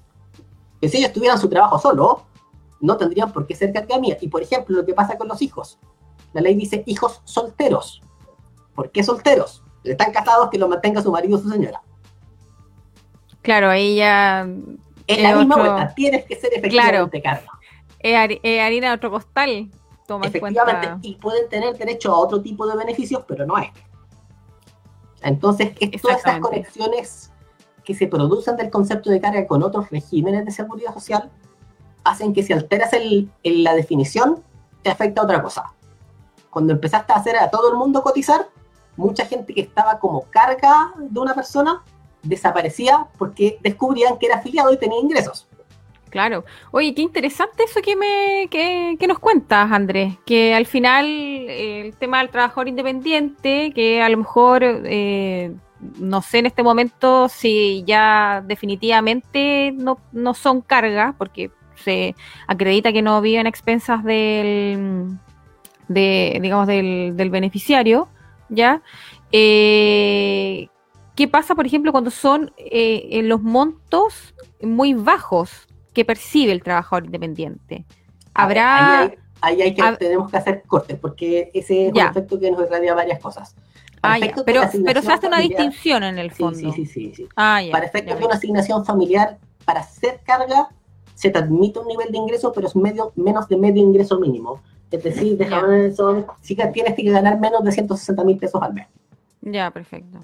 [0.81, 2.23] Que si ellos tuvieran su trabajo solo,
[2.81, 4.17] no tendrían por qué ser carga mía.
[4.21, 5.79] Y por ejemplo, lo que pasa con los hijos.
[6.33, 8.01] La ley dice hijos solteros.
[8.73, 9.63] ¿Por qué solteros?
[9.83, 11.81] Están casados que lo mantenga su marido o su señora.
[13.41, 14.47] Claro, ahí ya.
[15.07, 17.41] Es la misma vuelta, tienes que ser efectivamente claro.
[17.45, 18.39] carga.
[18.43, 19.69] Es harina de otro costal.
[20.07, 23.81] Toma Efectivamente, y pueden tener derecho a otro tipo de beneficios, pero no a este.
[25.23, 27.31] Entonces, todas estas conexiones
[27.83, 31.31] que se producen del concepto de carga con otros regímenes de seguridad social
[32.03, 34.43] hacen que si alteras el, la definición,
[34.83, 35.73] te afecta a otra cosa.
[36.51, 38.47] Cuando empezaste a hacer a todo el mundo cotizar,
[38.95, 41.83] mucha gente que estaba como carga de una persona
[42.25, 45.47] desaparecía porque descubrían que era afiliado y tenía ingresos.
[46.09, 46.45] Claro.
[46.71, 52.19] Oye, qué interesante eso que me que, nos cuentas, Andrés, que al final el tema
[52.19, 55.53] del trabajador independiente, que a lo mejor eh,
[55.99, 62.15] no sé en este momento si ya definitivamente no, no son cargas, porque se
[62.47, 65.17] acredita que no viven expensas del,
[65.89, 68.07] de, digamos, del, del beneficiario,
[68.47, 68.81] ¿ya?
[69.31, 70.24] Eh,
[71.15, 76.62] ¿Qué pasa, por ejemplo, cuando son eh, en los montos muy bajos que percibe el
[76.62, 77.86] trabajador independiente?
[78.34, 79.13] Habrá...
[79.41, 82.95] Ahí, hay, que, tenemos que hacer cortes, porque ese es un efecto que nos irradia
[82.95, 83.56] varias cosas.
[84.01, 86.58] Ah, pero, pero se hace una distinción en el fondo.
[86.58, 87.13] Sí, sí, sí.
[87.15, 90.69] sí, ah, para efectos de una asignación familiar, para hacer carga,
[91.13, 94.62] se te admite un nivel de ingreso, pero es medio, menos de medio ingreso mínimo.
[94.91, 98.73] Es decir, déjame son, sí que tienes que ganar menos de 160 mil pesos al
[98.73, 98.88] mes.
[99.41, 100.19] Ya, perfecto.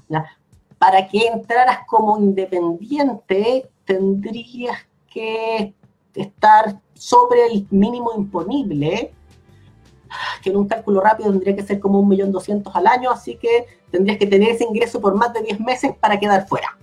[0.82, 4.80] Para que entraras como independiente, tendrías
[5.13, 5.76] que
[6.15, 9.13] estar sobre el mínimo imponible,
[10.41, 13.36] que en un cálculo rápido tendría que ser como un millón doscientos al año, así
[13.36, 16.76] que tendrías que tener ese ingreso por más de 10 meses para quedar fuera.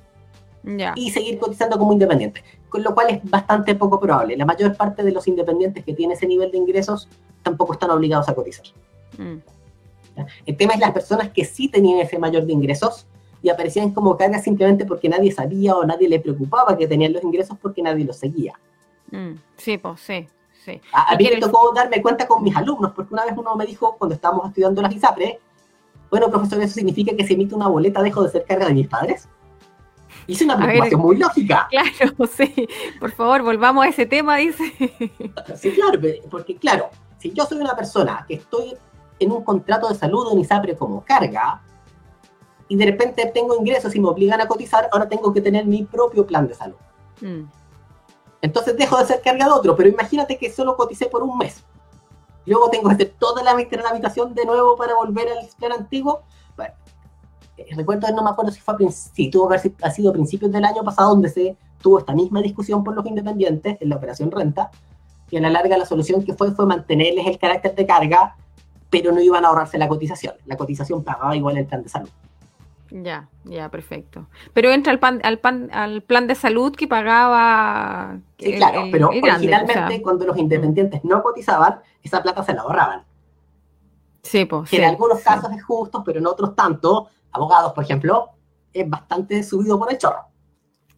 [0.95, 4.37] Y seguir cotizando como independiente, con lo cual es bastante poco probable.
[4.37, 7.09] La mayor parte de los independientes que tienen ese nivel de ingresos
[7.43, 8.67] tampoco están obligados a cotizar.
[9.17, 9.39] Mm.
[10.47, 13.09] El tema es las personas que sí tenían ese mayor de ingresos
[13.43, 17.23] y aparecían como cargas simplemente porque nadie sabía o nadie le preocupaba que tenían los
[17.23, 18.59] ingresos porque nadie los seguía.
[19.11, 19.35] Mm.
[19.57, 20.29] Sí, pues sí.
[20.65, 20.81] Sí.
[20.93, 23.97] A, mí me tocó darme cuenta con mis alumnos, porque una vez uno me dijo,
[23.97, 25.41] cuando estábamos estudiando las ISAPRE,
[26.11, 28.89] bueno, profesor, ¿eso significa que si emite una boleta dejo de ser carga de mis
[28.89, 29.29] padres?
[30.27, 31.69] Hice una preocupación muy lógica.
[31.71, 32.69] Claro, sí.
[33.01, 34.65] Por favor, volvamos a ese tema, dice.
[35.57, 35.99] Sí, claro,
[36.31, 38.77] porque claro, si yo soy una persona que estoy
[39.19, 41.63] en un contrato de salud en ISAPRE como carga,
[42.69, 45.85] y de repente tengo ingresos y me obligan a cotizar, ahora tengo que tener mi
[45.85, 46.77] propio plan de salud.
[47.21, 47.45] Mm.
[48.43, 51.65] Entonces dejo de ser carga de otro, pero imagínate que solo coticé por un mes.
[52.47, 56.23] Luego tengo que hacer toda la habitación de nuevo para volver al plan antiguo.
[56.57, 56.75] Bueno,
[57.57, 60.53] eh, recuerdo, no me acuerdo si fue si tuvo que haber ha sido a principios
[60.53, 64.31] del año pasado donde se tuvo esta misma discusión por los independientes en la operación
[64.31, 64.71] renta,
[65.31, 68.37] y a la larga la solución que fue fue mantenerles el carácter de carga,
[68.89, 70.35] pero no iban a ahorrarse la cotización.
[70.47, 72.09] La cotización pagaba igual el plan de salud.
[72.91, 74.29] Ya, ya, perfecto.
[74.55, 78.19] Pero entra al, pan, al, pan, al plan de salud que pagaba.
[78.39, 83.05] Sí, claro, pero originalmente cuando los independientes no cotizaban, esa plata se la ahorraban.
[84.23, 84.71] Sí, pues.
[84.71, 88.31] Que en algunos casos es justo, pero en otros tanto, abogados, por ejemplo,
[88.73, 90.28] es bastante subido por el chorro.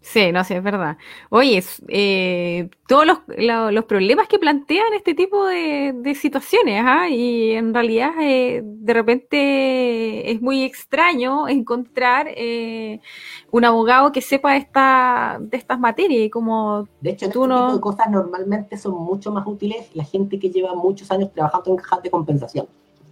[0.03, 0.97] Sí, no, sí, es verdad.
[1.29, 7.09] Oye, eh, todos los, problemas que plantean este tipo de, situaciones, ¿ah?
[7.09, 13.01] y en realidad eh, de repente es muy extraño encontrar eh,
[13.51, 17.81] un abogado que sepa esta, de estas materias y como De hecho, este tipo de
[17.81, 22.03] cosas normalmente son mucho más útiles la gente que lleva muchos años trabajando en cajas
[22.03, 22.67] de compensación,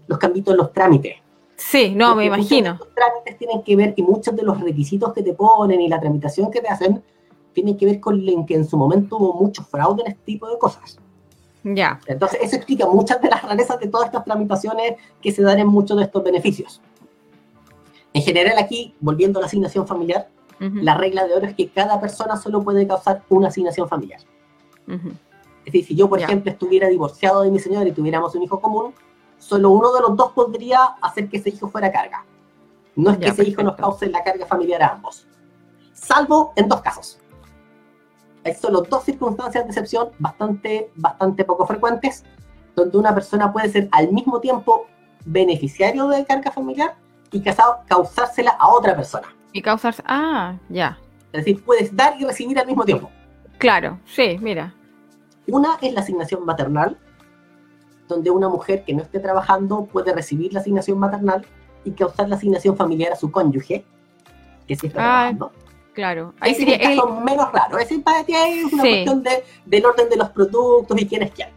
[0.07, 1.17] los cambios en los trámites.
[1.59, 2.77] Sí, no, me imagino.
[2.79, 6.01] Los trámites tienen que ver y muchos de los requisitos que te ponen y la
[6.01, 7.03] tramitación que te hacen
[7.53, 10.57] tienen que ver con que en su momento hubo mucho fraude en este tipo de
[10.57, 10.99] cosas.
[11.65, 11.99] Ya.
[12.07, 15.67] Entonces, eso explica muchas de las rarezas de todas estas tramitaciones que se dan en
[15.67, 16.81] muchos de estos beneficios.
[18.15, 20.29] En general, aquí, volviendo a la asignación familiar,
[20.61, 24.21] la regla de oro es que cada persona solo puede causar una asignación familiar.
[24.87, 28.61] Es decir, si yo, por ejemplo, estuviera divorciado de mi señora y tuviéramos un hijo
[28.61, 28.95] común,
[29.39, 32.25] solo uno de los dos podría hacer que ese hijo fuera carga.
[32.97, 35.27] No es que ese hijo nos cause la carga familiar a ambos.
[35.93, 37.21] Salvo en dos casos.
[38.45, 42.25] Hay solo dos circunstancias de excepción bastante, bastante poco frecuentes,
[42.75, 44.87] donde una persona puede ser al mismo tiempo
[45.25, 46.97] beneficiario de carga familiar
[47.31, 49.29] y causársela a otra persona.
[49.53, 50.99] Y causarse, ah, ya.
[51.33, 53.11] Es decir, puedes dar y recibir al mismo tiempo.
[53.59, 54.75] Claro, sí, mira.
[55.47, 56.99] Una es la asignación maternal,
[58.09, 61.47] donde una mujer que no esté trabajando puede recibir la asignación maternal
[61.85, 63.85] y causar la asignación familiar a su cónyuge,
[64.67, 65.53] que sí está ah, trabajando.
[65.93, 67.79] Claro, ahí sería el caso menos raro.
[67.79, 71.33] Es, para ti es una cuestión de, del orden de los productos y quién es
[71.33, 71.49] quién.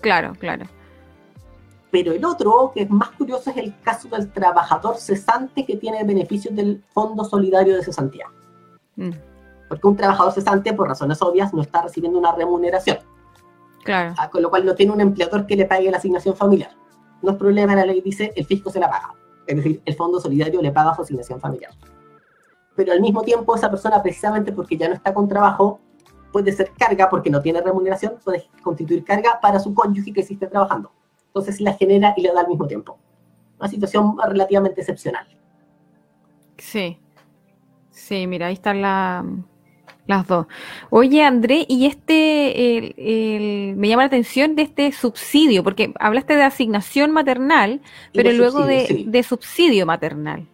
[0.00, 0.64] Claro, claro.
[1.90, 6.04] Pero el otro, que es más curioso, es el caso del trabajador cesante que tiene
[6.04, 8.26] beneficios del Fondo Solidario de Cesantía.
[8.96, 9.10] Mm.
[9.68, 12.98] Porque un trabajador cesante, por razones obvias, no está recibiendo una remuneración.
[13.84, 14.14] Claro.
[14.18, 16.70] Ah, con lo cual no tiene un empleador que le pague la asignación familiar.
[17.22, 19.14] No es problema, la ley dice, el fisco se la paga.
[19.46, 21.72] Es decir, el Fondo Solidario le paga su asignación familiar.
[22.76, 25.80] Pero al mismo tiempo, esa persona, precisamente porque ya no está con trabajo,
[26.32, 30.34] puede ser carga porque no tiene remuneración, puede constituir carga para su cónyuge que sí
[30.34, 30.92] esté trabajando.
[31.26, 32.98] Entonces la genera y le da al mismo tiempo.
[33.58, 35.26] Una situación relativamente excepcional.
[36.56, 36.98] Sí.
[37.90, 38.80] Sí, mira, ahí están
[40.10, 40.46] las dos.
[40.90, 42.94] Oye, André, y este,
[43.76, 47.80] me llama la atención de este subsidio, porque hablaste de asignación maternal,
[48.12, 50.46] pero luego de, subsidio maternal.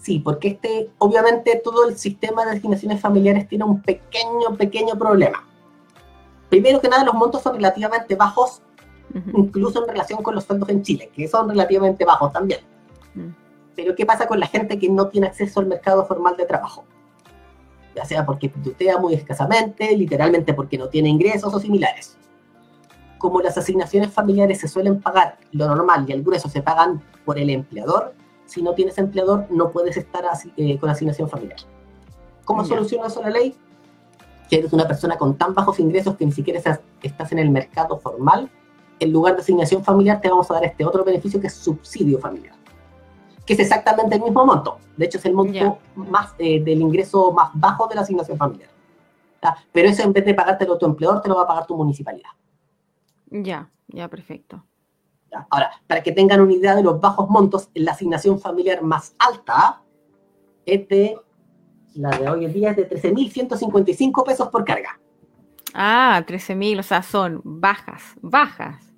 [0.00, 5.46] Sí, porque este, obviamente todo el sistema de asignaciones familiares tiene un pequeño, pequeño problema.
[6.48, 8.62] Primero que nada, los montos son relativamente bajos
[9.36, 12.60] incluso en relación con los sueldos en Chile, que son relativamente bajos también.
[13.76, 16.84] Pero ¿qué pasa con la gente que no tiene acceso al mercado formal de trabajo?
[17.94, 22.16] Ya sea porque tutea muy escasamente, literalmente porque no tiene ingresos o similares.
[23.18, 27.38] Como las asignaciones familiares se suelen pagar, lo normal y el grueso se pagan por
[27.38, 28.14] el empleador,
[28.46, 31.58] si no tienes empleador no puedes estar así, eh, con asignación familiar.
[32.44, 33.56] ¿Cómo soluciona eso la ley?
[34.50, 36.60] Que eres una persona con tan bajos ingresos que ni siquiera
[37.02, 38.50] estás en el mercado formal,
[39.00, 42.18] en lugar de asignación familiar, te vamos a dar este otro beneficio que es subsidio
[42.18, 42.53] familiar,
[43.44, 44.78] que es exactamente el mismo monto.
[44.96, 48.70] De hecho, es el monto más eh, del ingreso más bajo de la asignación familiar.
[49.72, 52.30] Pero eso en vez de pagártelo tu empleador, te lo va a pagar tu municipalidad.
[53.30, 54.64] Ya, ya, perfecto.
[55.50, 59.82] Ahora, para que tengan una idea de los bajos montos, la asignación familiar más alta
[60.64, 61.18] es de,
[61.94, 65.00] la de hoy en día es de 13.155 pesos por carga.
[65.74, 68.93] Ah, 13.000, o sea, son bajas, bajas.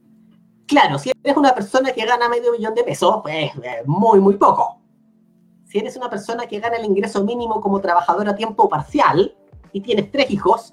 [0.66, 4.34] Claro, si eres una persona que gana medio millón de pesos, pues eh, muy, muy
[4.34, 4.80] poco.
[5.64, 9.36] Si eres una persona que gana el ingreso mínimo como trabajador a tiempo parcial
[9.72, 10.72] y tienes tres hijos,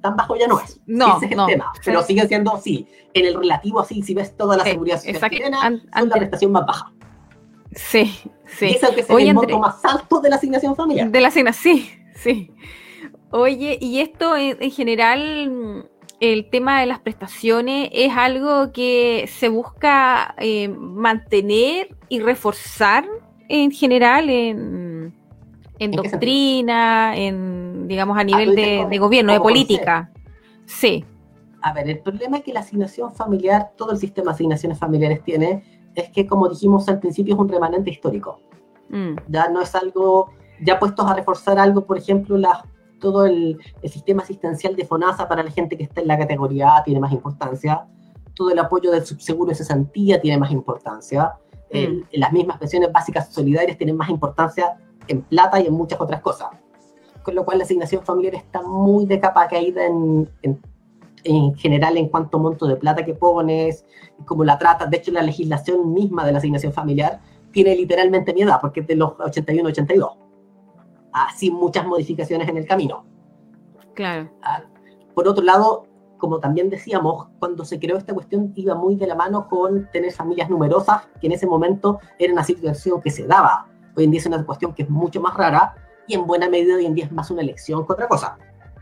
[0.00, 0.80] tan bajo ya no es.
[0.86, 1.72] No, Ese es el tema.
[1.84, 5.68] Pero sigue siendo, sí, en el relativo, así, si ves toda la seguridad social chilena,
[5.68, 6.92] es la prestación más baja.
[7.72, 8.14] Sí,
[8.46, 8.66] sí.
[8.66, 11.10] Y es el monto más alto de la asignación familiar.
[11.10, 12.52] De la asignación, sí, sí.
[13.30, 15.90] Oye, y esto en, general,
[16.32, 23.04] el tema de las prestaciones es algo que se busca eh, mantener y reforzar
[23.48, 25.12] en general en,
[25.92, 30.10] doctrina, en, digamos, a ah, nivel de, gobierno, de política.
[30.64, 31.04] Sí.
[31.60, 35.62] A ver, el problema que la asignación familiar, todo el sistema de asignaciones familiares tiene,
[35.94, 38.40] es que, como dijimos al principio, es un remanente histórico.
[38.88, 39.16] Mm.
[39.28, 40.30] Ya no es algo,
[40.62, 42.62] ya puestos a reforzar algo, por ejemplo, las
[43.04, 46.82] todo el, sistema asistencial de FONASA para la gente que está en la categoría A
[46.82, 47.84] tiene más importancia,
[48.34, 51.34] todo el apoyo del subseguro de cesantía tiene más importancia,
[51.70, 52.16] mm.
[52.18, 56.48] las mismas pensiones básicas solidarias tienen más importancia en plata y en muchas otras cosas.
[57.22, 60.26] Con lo cual la asignación familiar está muy de capa caída en,
[61.24, 63.84] en, general en cuanto a monto de plata que pones,
[64.24, 64.86] como la trata.
[64.86, 67.20] De hecho, la legislación misma de la asignación familiar
[67.52, 70.23] tiene literalmente mi edad, porque es de los 81-82
[71.14, 73.06] así muchas modificaciones en el camino.
[73.94, 74.30] Claro.
[74.42, 74.64] Ah,
[75.14, 75.86] por otro lado,
[76.18, 80.12] como también decíamos, cuando se creó esta cuestión iba muy de la mano con tener
[80.12, 83.68] familias numerosas, que en ese momento era una situación que se daba.
[83.96, 85.76] Hoy en día es una cuestión que es mucho más rara
[86.08, 88.36] y en buena medida hoy en día es más una elección que otra cosa.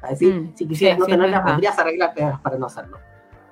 [0.04, 2.98] Es decir, mm, si quisieras no tenerla, podrías arreglarte para no hacerlo.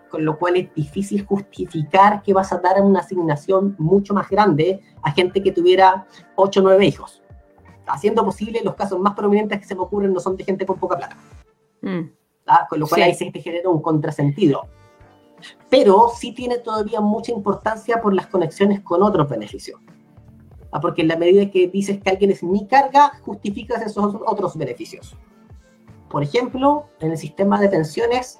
[0.09, 4.81] Con lo cual es difícil justificar que vas a dar una asignación mucho más grande
[5.03, 7.20] a gente que tuviera 8 o 9 hijos
[7.93, 10.79] haciendo posible, los casos más prominentes que se me ocurren no son de gente con
[10.79, 11.17] poca plata.
[11.83, 12.11] Mm.
[12.47, 12.67] ¿Ah?
[12.69, 14.67] Con lo cual ahí se genera un contrasentido.
[15.69, 19.81] Pero sí tiene todavía mucha importancia por las conexiones con otros beneficios.
[20.73, 20.81] ¿Ah?
[20.81, 25.17] Porque en la medida que dices que alguien es mi carga, justificas esos otros beneficios.
[26.09, 28.39] Por ejemplo, en el sistema de pensiones,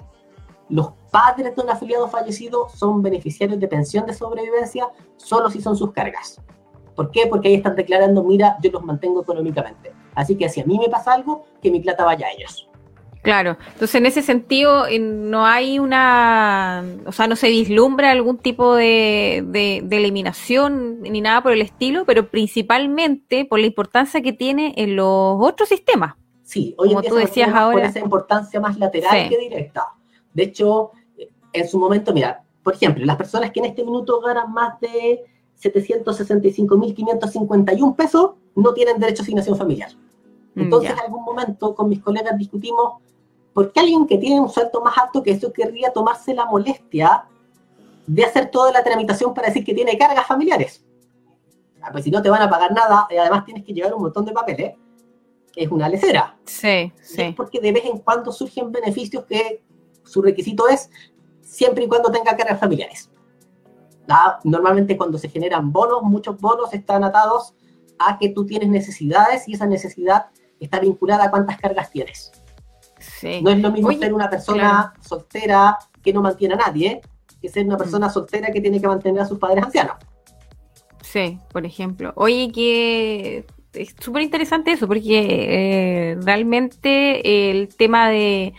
[0.69, 5.75] los padres de un afiliado fallecido son beneficiarios de pensión de sobrevivencia solo si son
[5.75, 6.41] sus cargas.
[6.95, 7.27] ¿Por qué?
[7.27, 9.91] Porque ahí están declarando, mira, yo los mantengo económicamente.
[10.15, 12.67] Así que si a mí me pasa algo, que mi plata vaya a ellos.
[13.21, 18.75] Claro, entonces en ese sentido no hay una, o sea, no se vislumbra algún tipo
[18.75, 19.37] de,
[19.91, 25.37] eliminación ni nada por el estilo, pero principalmente por la importancia que tiene en los
[25.39, 26.15] otros sistemas.
[26.41, 29.85] Sí, hoy en día tú decías ahora, por esa importancia más lateral que directa.
[30.33, 30.91] De hecho,
[31.53, 35.21] en su momento, mira, por ejemplo, las personas que en este minuto ganan más de
[35.61, 39.91] 765.551 pesos no tienen derecho a asignación familiar.
[40.55, 43.01] Mm, Entonces, en algún momento con mis colegas discutimos
[43.53, 47.25] ¿por qué alguien que tiene un salto más alto que eso querría tomarse la molestia
[48.07, 50.83] de hacer toda la tramitación para decir que tiene cargas familiares?
[51.81, 54.03] Ah, pues si no te van a pagar nada y además tienes que llevar un
[54.03, 54.75] montón de papeles,
[55.55, 56.37] es una lecera.
[56.45, 57.21] Sí, sí.
[57.23, 59.61] Es porque de vez en cuando surgen beneficios que
[60.03, 60.89] su requisito es
[61.41, 63.09] siempre y cuando tenga cargas familiares.
[64.07, 67.53] Ah, normalmente cuando se generan bonos, muchos bonos están atados
[67.99, 70.27] a que tú tienes necesidades y esa necesidad
[70.59, 72.31] está vinculada a cuántas cargas tienes.
[73.41, 77.01] No es lo mismo ser una persona soltera que no mantiene a nadie,
[77.41, 77.79] que ser una mm.
[77.79, 79.95] persona soltera que tiene que mantener a sus padres ancianos.
[81.01, 82.13] Sí, por ejemplo.
[82.15, 88.53] Oye, que es súper interesante eso, porque eh, realmente el tema de,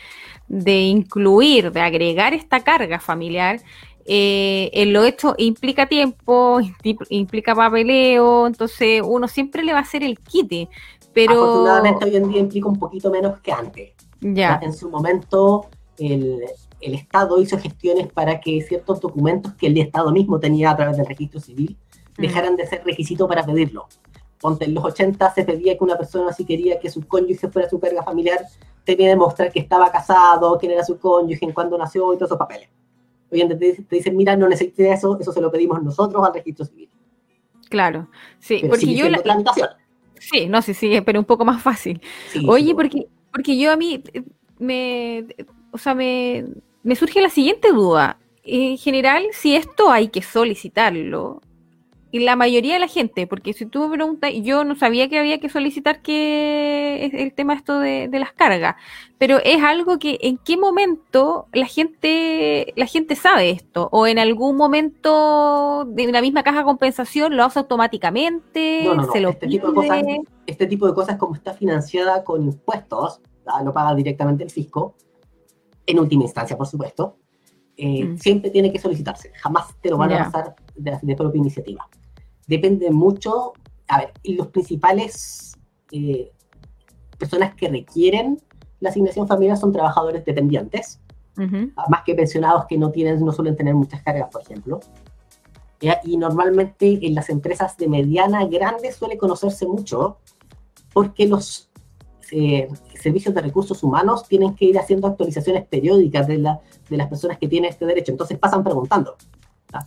[0.48, 3.60] incluir, de agregar esta carga familiar,
[4.06, 6.60] eh, en lo hecho implica tiempo,
[7.08, 10.68] implica papeleo, entonces uno siempre le va a hacer el quite.
[11.12, 11.32] Pero...
[11.32, 13.92] Afortunadamente hoy en día implica un poquito menos que antes.
[14.20, 16.44] En su momento, el,
[16.80, 21.06] Estado hizo gestiones para que ciertos documentos que el Estado mismo tenía a través del
[21.06, 21.76] registro civil
[22.18, 22.22] mm.
[22.22, 23.86] dejaran de ser requisito para pedirlo.
[24.40, 27.68] Ponte, en los 80 se pedía que una persona, si quería que su cónyuge fuera
[27.68, 28.40] su carga familiar,
[28.84, 32.30] tenía que demostrar que estaba casado, quién era su cónyuge, en cuándo nació y todos
[32.30, 32.68] esos papeles.
[33.32, 36.34] Hoy en día te, dicen, mira, no necesitas eso, eso se lo pedimos nosotros al
[36.34, 36.88] registro civil.
[37.68, 38.08] Claro,
[38.38, 39.22] sí, porque yo la...
[40.18, 42.00] Sí, no, sí, sí, pero un poco más fácil.
[42.46, 44.22] Oye, porque porque yo a mí eh,
[44.58, 45.26] me,
[45.72, 46.44] o sea, me,
[46.82, 48.18] me surge la siguiente duda.
[48.44, 51.40] En general, si esto hay que solicitarlo,
[52.12, 55.18] y la mayoría de la gente, porque si tú me preguntas, yo no sabía que
[55.18, 58.76] había que solicitar que el tema esto de, las cargas,
[59.16, 64.18] pero es algo que en qué momento la gente, la gente sabe esto, o en
[64.18, 69.68] algún momento de la misma caja de compensación lo hace automáticamente, se lo este Tipo
[69.68, 70.04] de cosas,
[70.46, 73.22] este tipo de cosas como está financiada con impuestos,
[73.64, 74.96] lo paga directamente el fisco,
[75.86, 77.16] en última instancia, por supuesto,
[77.78, 78.18] eh, mm.
[78.18, 81.88] siempre tiene que solicitarse, jamás te lo van a pasar de propia iniciativa
[82.46, 83.52] depende mucho,
[83.88, 85.58] a ver, los principales
[85.90, 86.32] eh,
[87.18, 88.40] personas que requieren
[88.82, 91.00] la asignación familiar son trabajadores dependientes,
[91.36, 94.80] más que pensionados que no tienen, no suelen tener muchas cargas, por ejemplo.
[96.04, 100.18] Y normalmente en las empresas de mediana grande suele conocerse mucho
[100.92, 101.70] porque los
[102.32, 102.68] eh,
[103.00, 107.38] servicios de recursos humanos tienen que ir haciendo actualizaciones periódicas de, la, de las personas
[107.38, 108.10] que tienen este derecho.
[108.10, 109.16] Entonces pasan preguntando.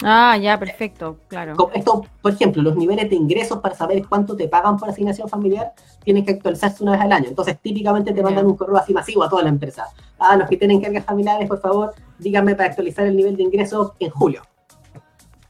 [0.04, 1.56] Ah, ya, perfecto, claro.
[1.74, 5.74] Esto, por ejemplo, los niveles de ingresos para saber cuánto te pagan por asignación familiar
[6.04, 7.28] tienen que actualizarse una vez al año.
[7.30, 9.88] Entonces, típicamente te mandan un correo así masivo a toda la empresa.
[10.18, 13.92] Ah, los que tienen cargas familiares, por favor, díganme para actualizar el nivel de ingresos
[14.00, 14.42] en julio.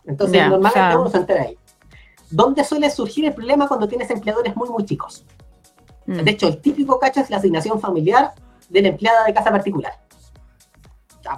[0.05, 1.57] Entonces, normalmente uno se entera ahí.
[2.29, 5.23] ¿Dónde suele surgir el problema cuando tienes empleadores muy, muy chicos?
[6.05, 6.21] Mm.
[6.21, 8.33] De hecho, el típico cacho es la asignación familiar
[8.69, 9.93] de la empleada de casa particular.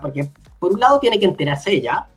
[0.02, 0.30] porque
[0.60, 2.08] por un lado tiene que enterarse ella,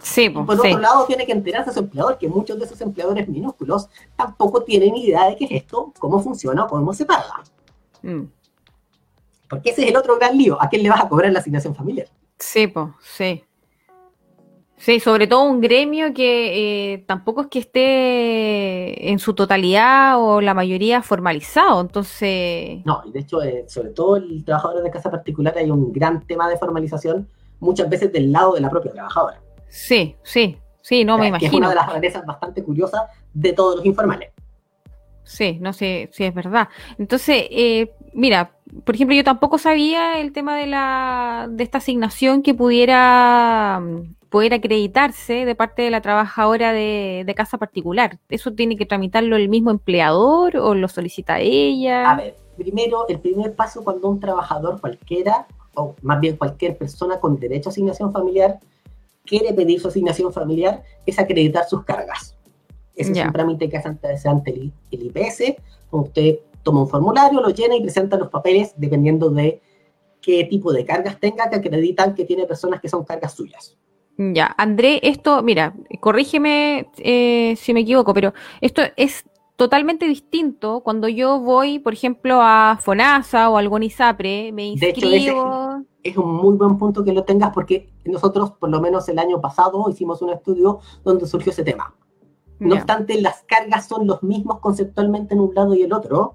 [0.00, 3.28] Sí, por otro lado, tiene que enterarse a su empleador que muchos de esos empleadores
[3.28, 7.42] minúsculos tampoco tienen idea de qué es esto, cómo funciona o cómo se paga.
[8.02, 8.24] Mm.
[9.48, 10.60] Porque ese es el otro gran lío.
[10.60, 12.08] ¿A quién le vas a cobrar la asignación familiar?
[12.38, 13.44] Sí, pues, sí.
[14.76, 20.40] Sí, sobre todo un gremio que eh, tampoco es que esté en su totalidad o
[20.40, 22.84] la mayoría formalizado, entonces...
[22.84, 26.24] No, y de hecho, eh, sobre todo el trabajador de casa particular hay un gran
[26.24, 27.28] tema de formalización
[27.58, 29.40] muchas veces del lado de la propia trabajadora.
[29.68, 31.50] Sí, sí, sí, no me imagino.
[31.50, 33.02] es una de las rarezas bastante curiosas
[33.34, 34.30] de todos los informales.
[35.28, 36.68] Sí, no sé si es verdad.
[36.98, 38.52] Entonces, eh, mira,
[38.84, 43.82] por ejemplo, yo tampoco sabía el tema de la de esta asignación que pudiera
[44.30, 48.18] poder acreditarse de parte de la trabajadora de, de, casa particular.
[48.28, 52.10] ¿Eso tiene que tramitarlo el mismo empleador o lo solicita ella?
[52.10, 57.20] A ver, primero, el primer paso cuando un trabajador cualquiera, o más bien cualquier persona
[57.20, 58.58] con derecho a asignación familiar,
[59.28, 62.36] quiere pedir su asignación familiar es acreditar sus cargas.
[62.96, 65.54] Ese es un trámite que hace ante el, IPS.
[65.90, 69.60] Usted toma un formulario, lo llena y presenta los papeles dependiendo de
[70.20, 73.76] qué tipo de cargas tenga que acreditan que tiene personas que son cargas suyas.
[74.16, 79.24] Ya, André, esto, mira, corrígeme eh, si me equivoco, pero esto es
[79.54, 85.84] totalmente distinto cuando yo voy, por ejemplo, a FONASA o al GONISAPRE, me inscribo.
[86.08, 89.40] Es un muy buen punto que lo tengas porque nosotros, por lo menos el año
[89.40, 91.94] pasado, hicimos un estudio donde surgió ese tema.
[92.58, 96.34] No obstante, las cargas son los mismos conceptualmente en un lado y el otro.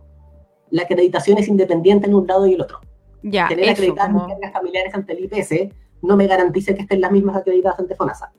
[0.69, 2.79] La acreditación es independiente en un lado y el otro.
[3.23, 7.11] Ya, Tener acreditadas mis cargas familiares ante el IPS no me garantice que estén las
[7.11, 8.31] mismas acreditadas ante FONASA.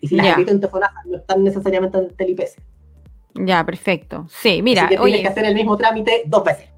[0.00, 2.56] Y si las acredito ante FONASA, no están necesariamente ante el IPS.
[3.34, 4.26] Ya, perfecto.
[4.28, 4.84] Sí, mira.
[4.84, 6.68] Así que tienes que hacer el mismo trámite dos veces.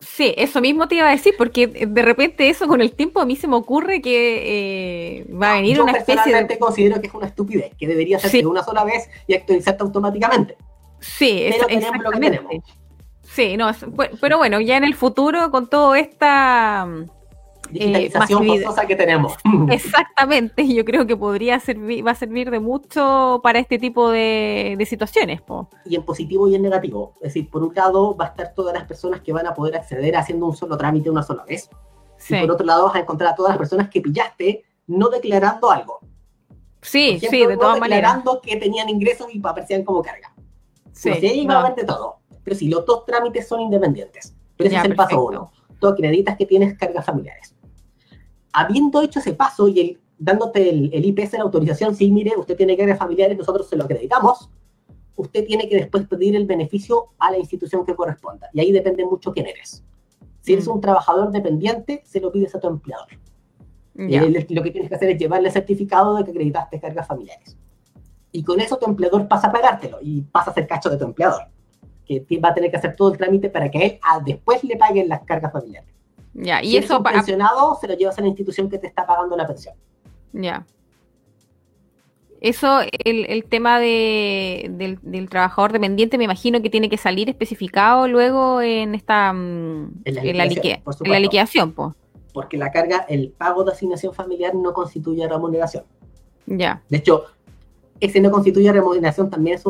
[0.00, 3.26] Sí, eso mismo te iba a decir, porque de repente eso con el tiempo a
[3.26, 6.58] mí se me ocurre que eh, va a venir una especie de...
[6.58, 10.56] Considero que es una estupidez, que debería ser una sola vez y actualizarte automáticamente.
[11.00, 12.52] Sí, pero tenemos lo que tenemos.
[13.22, 13.70] Sí, no,
[14.20, 16.88] pero bueno, ya en el futuro con toda esta
[17.72, 19.34] digitalización eh, forzosa que tenemos.
[19.70, 24.76] Exactamente, yo creo que podría servir, va a servir de mucho para este tipo de,
[24.88, 25.40] situaciones.
[25.84, 27.14] Y en positivo y en negativo.
[27.16, 29.76] Es decir, por un lado va a estar todas las personas que van a poder
[29.76, 31.70] acceder haciendo un solo trámite una sola vez.
[32.28, 35.70] Y por otro lado vas a encontrar a todas las personas que pillaste no declarando
[35.70, 36.00] algo.
[36.82, 38.14] Sí, sí, de todas maneras.
[38.14, 40.34] Declarando que tenían ingresos y aparecían como carga.
[40.92, 42.18] Sí, pues ahí va a de todo.
[42.42, 44.34] Pero si los dos trámites son independientes.
[44.56, 45.52] Pero ese es el paso uno.
[45.78, 47.54] Tú acreditas que tienes cargas familiares
[48.52, 52.56] habiendo hecho ese paso y el, dándote el, el IPS la autorización, sí, mire, usted
[52.56, 54.50] tiene cargas familiares, nosotros se lo acreditamos,
[55.16, 58.48] usted tiene que después pedir el beneficio a la institución que corresponda.
[58.52, 59.84] Y ahí depende mucho quién eres.
[60.40, 60.72] Si eres mm.
[60.72, 63.08] un trabajador dependiente, se lo pides a tu empleador.
[63.94, 64.18] Y
[64.54, 67.56] lo que tienes que hacer es llevarle el certificado de que acreditaste cargas familiares.
[68.32, 71.04] Y con eso tu empleador pasa a pagártelo y pasa a ser cacho de tu
[71.04, 71.42] empleador,
[72.06, 75.08] que va a tener que hacer todo el trámite para que él después le paguen
[75.08, 75.92] las cargas familiares.
[76.34, 77.18] Ya, y eso para.
[77.18, 79.74] pensionado, se lo llevas a la institución que te está pagando la pensión.
[80.32, 80.64] Ya.
[82.40, 88.62] Eso, el, tema de, del, trabajador dependiente, me imagino que tiene que salir especificado luego
[88.62, 90.46] en esta mm, en la,
[91.18, 91.74] liquidación,
[92.32, 95.84] Porque la carga, el pago de asignación familiar no constituye remuneración.
[96.46, 96.82] Ya.
[96.88, 97.26] De hecho,
[98.00, 99.64] ese no constituye remuneración también es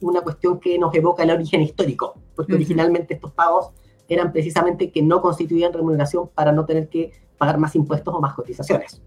[0.00, 3.72] una cuestión que nos evoca el origen histórico, porque originalmente estos pagos
[4.08, 8.34] eran precisamente que no constituían remuneración para no tener que pagar más impuestos o más
[8.34, 9.02] cotizaciones.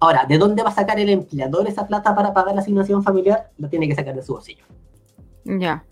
[0.00, 3.50] Ahora, ¿de dónde va a sacar el empleador esa plata para pagar la asignación familiar?
[3.56, 4.64] Lo tiene que sacar de su bolsillo.
[5.44, 5.84] Ya.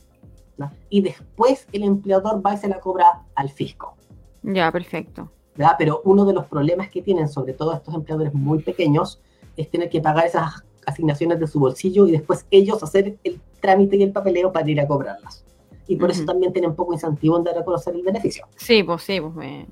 [0.90, 3.96] Y después el empleador va y se la cobra al fisco.
[4.42, 5.30] Ya, perfecto.
[5.78, 9.20] Pero uno de los problemas que tienen, sobre todo estos empleadores muy pequeños,
[9.56, 13.96] es tener que pagar esas asignaciones de su bolsillo y después ellos hacer el trámite
[13.96, 15.44] y el papeleo para ir a cobrarlas
[15.86, 18.46] y por eso también tienen poco incentivo en dar a conocer el beneficio.
[18.56, 19.66] Sí, pues sí, pues me,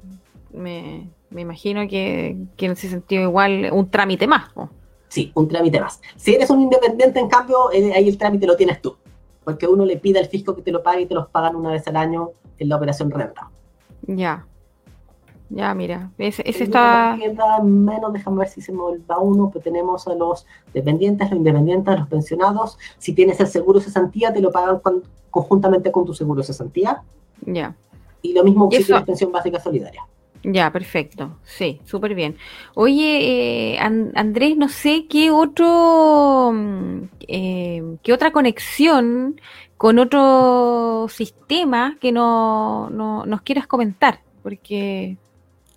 [0.52, 4.52] me, me imagino que, que, en ese sentido igual un trámite más.
[4.52, 4.68] Pues.
[5.08, 6.00] Sí, un trámite más.
[6.16, 8.96] Si eres un independiente, en cambio, eh, ahí el trámite lo tienes tú,
[9.44, 11.70] porque uno le pide al fisco que te lo pague y te los pagan una
[11.70, 13.50] vez al año en la operación renta.
[14.02, 14.46] Ya.
[15.50, 17.16] Ya, mira, ese, está...
[17.20, 18.78] Queda menos, déjame ver si se me
[19.10, 22.78] va uno, pero tenemos a los dependientes, los independientes, los pensionados.
[22.98, 24.80] Si tienes el seguro de cesantía, te lo pagan
[25.30, 27.02] conjuntamente con tu seguro de cesantía.
[27.44, 27.74] Ya.
[28.22, 30.06] Y lo mismo que la pensión básica solidaria.
[30.44, 31.36] Ya, perfecto.
[31.42, 32.36] Sí, súper bien.
[32.74, 39.40] Oye, eh, Andrés, no sé qué otro, mm, eh, qué otra conexión
[39.76, 45.18] con otro sistema que no, no, nos quieras comentar, porque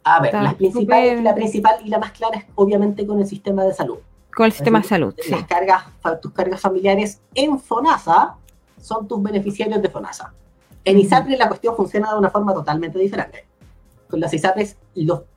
[0.03, 3.63] a ver, la principal, la principal y la más clara es obviamente con el sistema
[3.63, 3.99] de salud.
[4.35, 5.83] Con el sistema de salud, Las cargas,
[6.21, 8.35] tus cargas familiares en FONASA
[8.81, 10.33] son tus beneficiarios de FONASA.
[10.83, 13.45] En ISAPRE la cuestión funciona de una forma totalmente diferente.
[14.09, 14.77] Con las ISAPRES,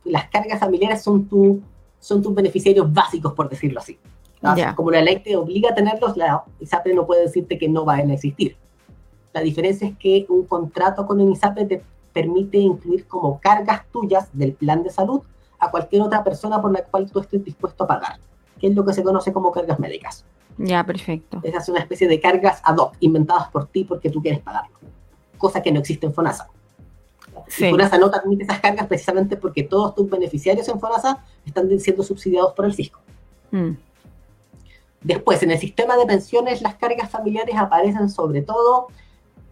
[0.04, 1.60] las cargas familiares son, tu,
[2.00, 3.98] son tus beneficiarios básicos, por decirlo así.
[4.74, 8.10] Como la ley te obliga a tenerlos, la ISAPRE no puede decirte que no van
[8.10, 8.56] a existir.
[9.32, 11.82] La diferencia es que un contrato con el ISAPRE te
[12.16, 15.20] permite incluir como cargas tuyas del plan de salud
[15.58, 18.18] a cualquier otra persona por la cual tú estés dispuesto a pagar,
[18.58, 20.24] que es lo que se conoce como cargas médicas.
[20.56, 21.40] Ya, perfecto.
[21.42, 24.78] Esa es una especie de cargas ad hoc, inventadas por ti porque tú quieres pagarlo,
[25.36, 26.48] cosa que no existe en FONASA.
[27.48, 32.02] FONASA no te admite esas cargas precisamente porque todos tus beneficiarios en FONASA están siendo
[32.02, 32.98] subsidiados por el fisco.
[33.50, 33.72] Mm.
[35.02, 38.86] Después, en el sistema de pensiones, las cargas familiares aparecen sobre todo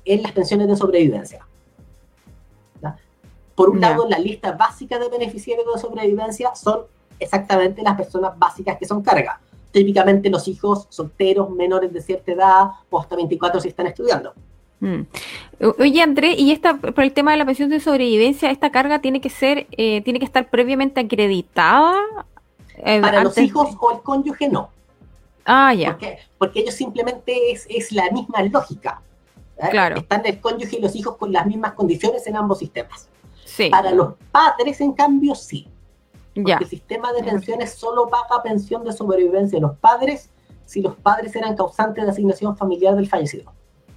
[0.07, 1.47] en las pensiones de sobrevivencia.
[3.55, 6.83] Por un lado, la lista básica de beneficiarios de sobrevivencia son
[7.19, 9.41] exactamente las personas básicas que son carga.
[9.71, 14.33] Típicamente los hijos solteros menores de cierta edad o hasta 24 si están estudiando.
[14.81, 15.03] Mm.
[15.79, 19.21] Oye, André, y esta, por el tema de la pensión de sobrevivencia, ¿esta carga tiene
[19.21, 21.95] que ser, eh, tiene que estar previamente acreditada?
[22.79, 24.71] Eh, Para los hijos o el cónyuge no.
[25.45, 25.93] Ah, ya.
[25.93, 29.01] Porque, porque ellos simplemente es, es la misma lógica.
[29.59, 29.69] ¿eh?
[29.71, 29.97] Claro.
[29.97, 33.09] Están el cónyuge y los hijos con las mismas condiciones en ambos sistemas.
[33.55, 33.71] Sí.
[33.71, 35.69] Para los padres, en cambio, sí.
[36.35, 36.57] Porque Ya.
[36.57, 40.31] el sistema de pensiones solo paga pensión de sobrevivencia a los padres
[40.67, 43.53] si los padres eran causantes de asignación familiar del fallecido.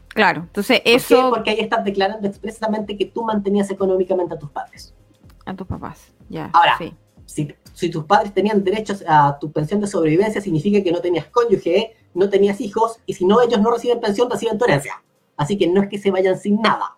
[0.09, 0.41] Claro.
[0.41, 4.93] Entonces, ¿Por eso Porque ahí estás declarando expresamente que tú mantenías económicamente a tus padres.
[5.45, 6.13] a tus papás.
[6.29, 6.49] Ya.
[6.53, 6.93] Ahora, sí.
[7.25, 11.25] Si, si tus padres tenían derechos a tu pensión de sobrevivencia, significa que no tenías
[11.27, 15.01] cónyuge, no tenías hijos, y si no, ellos no reciben pensión, reciben tu herencia.
[15.37, 16.96] Así que no es que se vayan sin nada.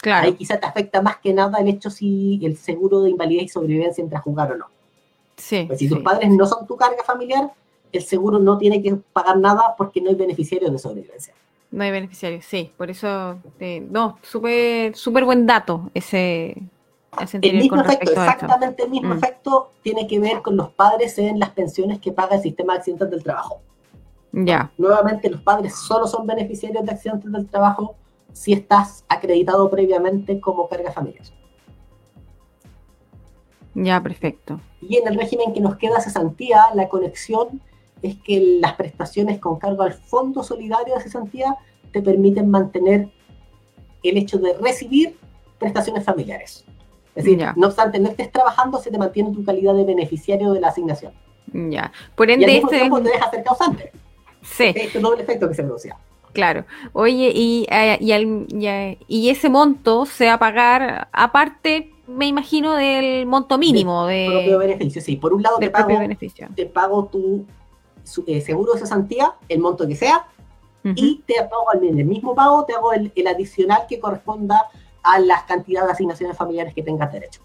[0.00, 0.26] Claro.
[0.26, 3.48] Ahí quizá te afecta más que nada el hecho si el seguro de invalidez y
[3.48, 4.66] sobrevivencia entra a jugar o no.
[5.36, 5.64] Sí.
[5.66, 6.04] Pues si tus sí.
[6.04, 7.50] padres no son tu carga familiar,
[7.92, 11.34] el seguro no tiene que pagar nada porque no hay beneficiarios de sobrevivencia.
[11.70, 12.70] No hay beneficiarios, sí.
[12.76, 16.56] Por eso, eh, no, súper súper buen dato ese,
[17.20, 19.18] ese El mismo con efecto, exactamente el mismo Mm.
[19.18, 22.78] efecto, tiene que ver con los padres en las pensiones que paga el sistema de
[22.78, 23.60] accidentes del trabajo.
[24.32, 27.96] Ya, Nuevamente, los padres solo son beneficiarios de accidentes del trabajo
[28.32, 31.24] si estás acreditado previamente como carga familiar.
[33.74, 34.60] ya, perfecto.
[34.80, 37.60] Y en el régimen que nos queda cesantía, la conexión
[38.02, 41.56] es que las prestaciones con cargo al fondo solidario de cesantía
[41.92, 43.08] te permiten mantener
[44.02, 45.16] el hecho de recibir
[45.58, 46.64] prestaciones familiares.
[47.14, 47.52] Es decir, Ya.
[47.56, 51.12] no obstante no estés trabajando, se te mantiene tu calidad de beneficiario de la asignación.
[51.52, 51.92] Ya.
[52.14, 52.78] Por Y al ende, mismo este.
[52.80, 53.92] tiempo te deja ser causante.
[54.42, 55.96] Sí, Este doble efecto que se producía.
[56.32, 56.64] Claro.
[56.92, 62.74] Oye, y, eh, y, eh, y ese monto se va a pagar aparte, me imagino,
[62.74, 65.16] del monto mínimo Propio de, beneficio, sí.
[65.16, 66.48] Por un lado te propio pago, beneficio.
[66.54, 67.44] te pago tu
[68.04, 70.26] su- eh, seguro de cesantía, el monto que sea,
[70.94, 74.66] y te pago en el mismo pago, te hago el, el adicional que corresponda
[75.02, 77.42] a las cantidades de asignaciones familiares que tengas derecho.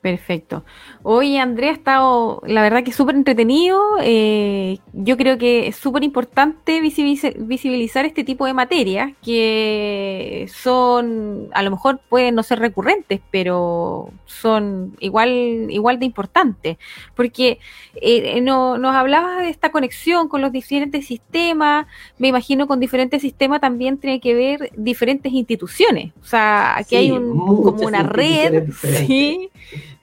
[0.00, 0.64] Perfecto.
[1.02, 3.78] Oye, Andrea, ha estado, la verdad que súper entretenido.
[4.02, 11.48] eh, yo creo que es súper importante visibiliza- visibilizar este tipo de materias que son,
[11.52, 16.78] a lo mejor pueden no ser recurrentes, pero son igual, igual de importantes.
[17.14, 17.58] Porque
[18.00, 21.86] eh, no, nos hablabas de esta conexión con los diferentes sistemas.
[22.16, 26.12] Me imagino con diferentes sistemas también tiene que ver diferentes instituciones.
[26.22, 28.70] O sea, aquí Sí, hay un, como una red,
[29.06, 29.50] sí,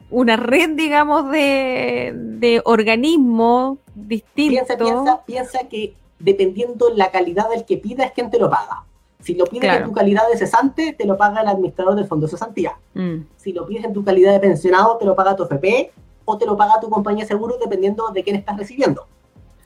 [0.09, 4.65] una red, digamos, de, de organismos distintos.
[4.67, 8.83] Piensa, piensa, piensa que dependiendo la calidad del que pida es quien te lo paga.
[9.21, 9.79] Si lo pides Claro.
[9.85, 12.77] en tu calidad de cesante, te lo paga el administrador del fondo de cesantía.
[12.93, 15.91] Mm, Si lo pides en tu calidad de pensionado, te lo paga tu FP
[16.25, 19.05] o te lo paga tu compañía de seguro dependiendo de quién estás recibiendo.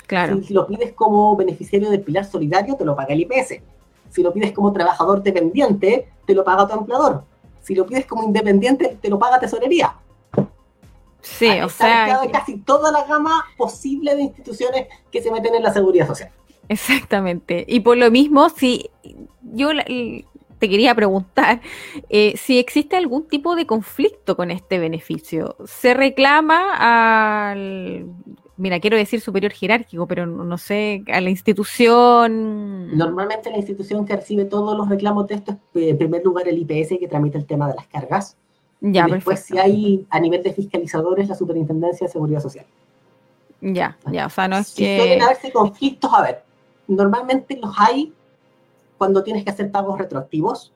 [0.08, 3.62] claro, Si lo pides como beneficiario del pilar solidario, te lo paga el IPS.
[4.10, 7.24] Si lo pides como trabajador dependiente, te lo paga tu empleador.
[7.62, 9.94] Si lo pides como independiente, te lo paga tesorería.
[11.22, 15.63] Sí, o sea, que- casi toda la gama posible de instituciones que se meten en
[15.63, 16.32] la seguridad social.
[16.67, 17.65] exactamente.
[17.67, 18.89] Y por lo mismo, si
[19.53, 19.69] yo
[20.59, 21.59] te quería preguntar
[22.09, 25.55] eh, si existe algún tipo de conflicto con este beneficio.
[25.65, 28.05] ¿Se reclama al,
[28.57, 32.95] mira, quiero decir superior jerárquico, pero no, no sé, a la institución?
[32.95, 36.47] Normalmente la institución que recibe todos los reclamos de esto es, eh, en primer lugar,
[36.47, 38.38] el IPS que tramita el tema de las cargas.
[38.82, 39.53] Ya, y después, perfecto.
[39.53, 42.65] si hay a nivel de fiscalizadores, la Superintendencia de Seguridad Social.
[43.61, 44.97] Ya, ya, o sea, no es Si que...
[44.97, 46.43] suelen haberse conflictos, a ver,
[46.88, 48.11] normalmente los hay
[48.97, 50.73] cuando tienes que hacer pagos retroactivos.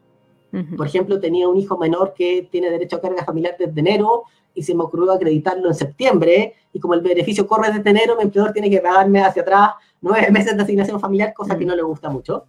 [0.54, 0.76] Ujú.
[0.78, 4.62] Por ejemplo, tenía un hijo menor que tiene derecho a carga familiar desde enero y
[4.64, 8.54] se me ocurrió acreditarlo en septiembre y como el beneficio corre desde enero, mi empleador
[8.54, 11.70] tiene que pagarme hacia atrás nueve meses de asignación familiar, cosa que Mm.
[11.70, 12.46] no le gusta mucho.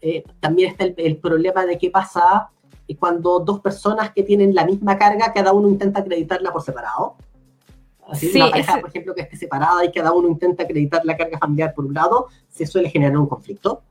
[0.00, 2.48] Eh, también está el, el problema de qué pasa
[2.90, 7.16] eh, cuando dos personas que tienen la misma carga, cada uno intenta acreditarla por separado.
[8.08, 11.16] Así, Sí, una pareja, por ejemplo, que esté separada y cada uno intenta acreditar la
[11.16, 13.82] carga familiar por un lado, se suele generar un conflicto.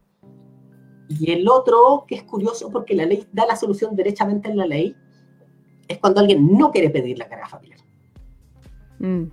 [1.07, 4.65] Y el otro, que es curioso porque la ley da la solución derechamente en la
[4.67, 4.95] ley,
[5.87, 7.79] es cuando alguien no quiere pedir la carga familiar.
[8.99, 9.23] Mm.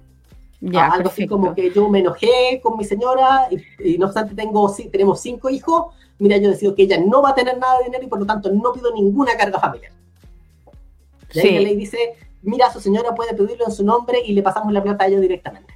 [0.61, 1.37] Ya, Ah, Algo así perfecto.
[1.37, 5.21] como que yo me enojé con mi señora y, y no obstante tengo, sí, tenemos
[5.21, 8.09] cinco hijos, mira, yo decido que ella no va a tener nada de dinero y
[8.09, 9.93] por lo tanto no pido ninguna carga familiar.
[11.35, 11.55] Y ahí Sí.
[11.55, 11.99] la ley dice,
[12.43, 15.21] mira, su señora puede pedirlo en su nombre y le pasamos la plata a ella
[15.21, 15.75] directamente.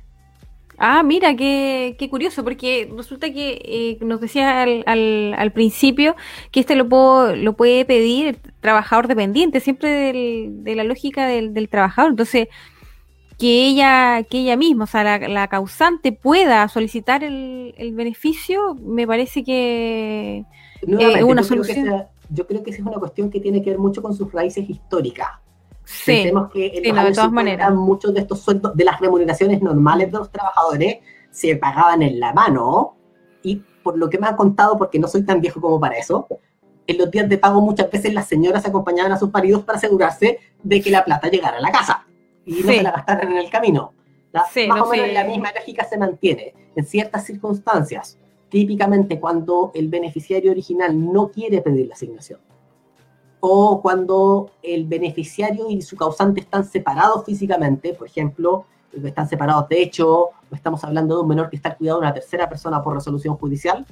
[0.83, 6.17] Ah, mira, qué, qué curioso, porque resulta que eh, nos decía al, al, al principio
[6.51, 11.27] que este lo, puedo, lo puede pedir el trabajador dependiente, siempre del- de la lógica
[11.27, 12.13] del, del trabajador.
[12.13, 12.49] Entonces,
[13.41, 18.75] que ella, que ella misma, o sea, la, la causante pueda solicitar el, el beneficio,
[18.75, 20.45] me parece que,
[20.83, 21.87] eh, una yo solución.
[21.87, 24.15] Creo que yo creo que esa es una cuestión que tiene que ver mucho con
[24.15, 25.29] sus raíces históricas.
[25.85, 27.75] Sí, Pensemos que en sí, los no, de todas 50 maneras.
[27.75, 30.99] muchos de estos sueldos, de las remuneraciones normales de los trabajadores,
[31.31, 32.95] se pagaban en la mano.
[33.43, 36.29] Y por lo que me han contado, porque no soy tan viejo como para eso,
[36.87, 40.39] en los días de pago muchas veces las señoras acompañaban a sus maridos para asegurarse
[40.63, 42.07] de que la plata llegara a la casa
[42.47, 43.93] y no se la gastaran en el camino.
[44.33, 48.19] La- Sí, más no o menos la misma lógica se mantiene en ciertas circunstancias.
[48.49, 52.41] Típicamente cuando el beneficiario original no quiere pedir la asignación
[53.43, 58.67] o cuando el beneficiario y su causante están separados físicamente, por ejemplo,
[59.03, 62.15] están separados de hecho, o estamos hablando de un menor que está cuidado de una
[62.15, 63.87] tercera persona por resolución judicial,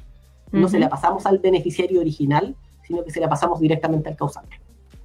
[0.53, 4.61] no se la pasamos al beneficiario original, sino que se la pasamos directamente al causante.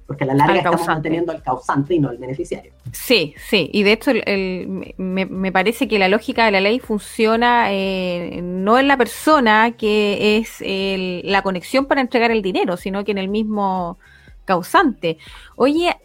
[0.06, 2.72] Porque a la larga estamos manteniendo al causante y no al beneficiario.
[2.92, 6.60] Sí, sí, y de hecho el- el- me, me parece que la lógica de la
[6.60, 12.42] ley funciona eh, no en la persona que es el- la conexión para entregar el
[12.42, 13.98] dinero, sino que en el mismo
[14.44, 15.16] causante.
[15.56, 15.96] Oye,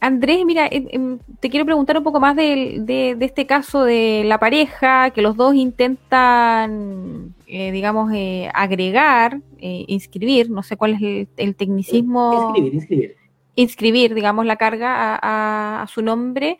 [0.00, 3.84] Andrés, mira, em, em, te quiero preguntar un poco más del- de, de este caso
[3.84, 10.76] de la pareja, que los dos intentan, eh, digamos, eh, agregar, eh, inscribir, no sé
[10.76, 13.16] cuál es el, el tecnicismo Inscribir, inscribir.
[13.56, 16.58] inscribir, digamos, la carga a, a- a su nombre.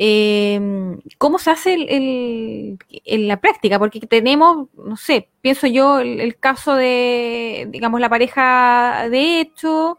[0.00, 0.60] Eh,
[1.18, 3.78] ¿Cómo se hace el- el- en la práctica?
[3.80, 9.98] Porque tenemos, no sé, pienso yo, el caso de, digamos, la pareja de hecho,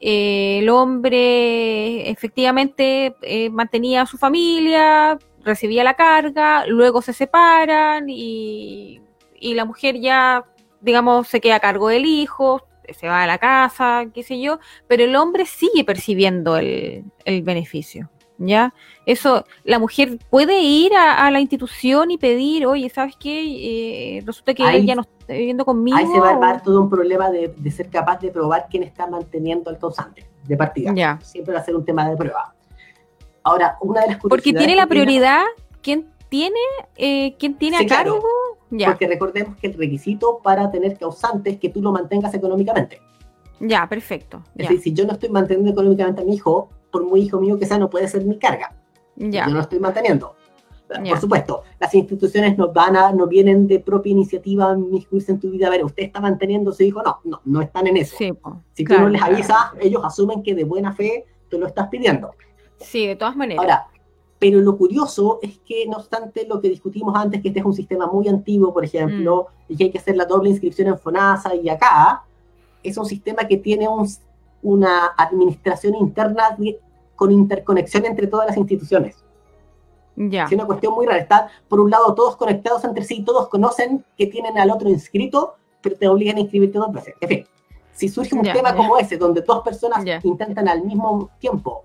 [0.00, 8.08] eh, el hombre efectivamente eh, mantenía a su familia, recibía la carga, luego se separan
[8.08, 9.00] y,
[9.40, 10.44] y la mujer ya,
[10.80, 14.60] digamos, se queda a cargo del hijo, se va a la casa, qué sé yo,
[14.86, 18.10] pero el hombre sigue percibiendo el, el beneficio.
[18.40, 18.72] ¿Ya?
[19.04, 24.18] Eso, la mujer puede ir a, a la institución y pedir, oye, ¿sabes qué?
[24.18, 25.96] Eh, resulta que Ahí- él ya no está viviendo conmigo.
[25.96, 28.84] Ahí se va a armar todo un problema de, de ser capaz de probar quién
[28.84, 30.92] está manteniendo al causante de partida.
[30.94, 31.18] Ya.
[31.22, 32.54] Siempre va a ser un tema de prueba.
[33.42, 35.42] Ahora, una de las Porque tiene la prioridad,
[35.82, 36.54] ¿quién tiene,
[36.96, 38.12] eh, quién tiene Sí, a claro.
[38.14, 38.28] cargo?
[38.70, 43.00] Ya, Porque recordemos que el requisito para tener causante es que tú lo mantengas económicamente.
[43.58, 44.42] ya, perfecto.
[44.54, 47.40] Es Ya, decir, si yo no estoy manteniendo económicamente a mi hijo, por muy hijo
[47.40, 48.74] mío que sea, no puede ser mi carga.
[49.16, 50.34] ya, Yo no lo estoy manteniendo.
[51.04, 51.10] Ya.
[51.10, 55.50] Por supuesto, las instituciones no van a, no vienen de propia iniciativa inmiscuirse en tu
[55.50, 55.66] vida.
[55.66, 57.02] A ver, ¿usted está manteniendo a su hijo?
[57.02, 58.16] No, no, no están en eso.
[58.16, 58.32] sí,
[58.72, 59.34] si tú claro, no les claro.
[59.36, 62.30] avisas, ellos asumen que de buena fe te lo estás pidiendo.
[62.78, 63.60] Sí, de todas maneras.
[63.62, 63.86] Ahora,
[64.38, 67.74] pero lo curioso es que, no obstante lo que discutimos antes, que este es un
[67.74, 69.72] sistema muy antiguo, por ejemplo, Mm.
[69.72, 72.24] y que hay que hacer la doble inscripción en FONASA y acá,
[72.82, 74.08] es un sistema que tiene un-
[74.62, 76.80] una administración interna de-
[77.16, 79.24] con interconexión entre todas las instituciones.
[80.16, 81.20] ya, Es una cuestión muy rara.
[81.20, 85.54] Están, por un lado, todos conectados entre sí, todos conocen que tienen al otro inscrito,
[85.80, 87.14] pero te obligan a inscribirte dos veces.
[87.20, 87.46] En fin,
[87.92, 91.84] si surge un tema como ese, donde dos personas intentan al mismo tiempo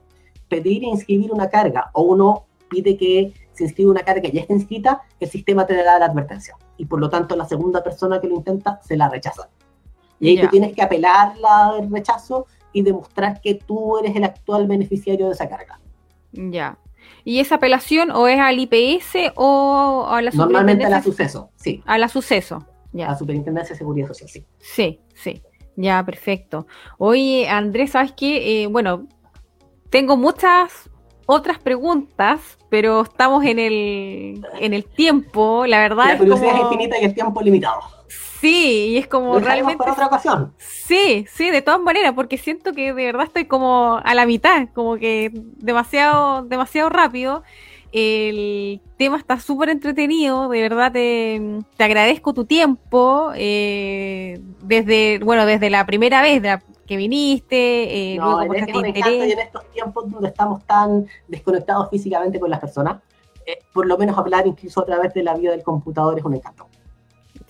[0.50, 4.42] pedir e inscribir una carga, o uno pide que se inscriba una carga que ya
[4.42, 6.56] está inscrita, el sistema te da la advertencia.
[6.78, 9.50] Y por lo tanto, la segunda persona que lo intenta se la rechaza.
[10.20, 14.24] Y ahí tú tienes que apelar la, el rechazo y demostrar que tú eres el
[14.24, 15.80] actual beneficiario de esa carga.
[16.32, 16.78] ya.
[17.26, 21.82] ¿Y esa apelación o es al IPS o a la Normalmente a la suceso, sí.
[21.86, 22.56] A la suceso.
[22.58, 22.68] A
[22.98, 23.08] Ya.
[23.10, 24.46] la Superintendencia de Seguridad Social, sí.
[24.60, 25.42] Sí, sí.
[25.76, 26.66] Ya, perfecto.
[26.98, 28.64] Oye, Andrés, ¿sabes qué?
[28.64, 29.08] Eh, bueno,
[29.90, 30.90] tengo muchas
[31.26, 35.66] otras preguntas, pero estamos en el, en el tiempo.
[35.66, 36.58] La verdad La es curiosidad como...
[36.68, 37.80] es infinita y el tiempo limitado.
[38.44, 39.78] Sí, y es como Lo realmente...
[39.78, 40.54] para otra ocasión.
[40.58, 44.68] Sí, sí, de todas maneras, porque siento que de verdad estoy como a la mitad,
[44.74, 47.44] como que demasiado, demasiado rápido.
[47.94, 51.42] El tema está súper entretenido, de verdad te,
[51.78, 58.14] te agradezco tu tiempo, eh, desde, bueno, desde la primera vez de la- que viniste,
[58.14, 61.08] eh, No, luego es, es mostraste un encanto y en estos tiempos donde estamos tan
[61.30, 63.02] desconectados físicamente con las personas,
[63.46, 66.34] eh, por lo menos hablar incluso a través de la vida del computador es un
[66.34, 66.68] encanto.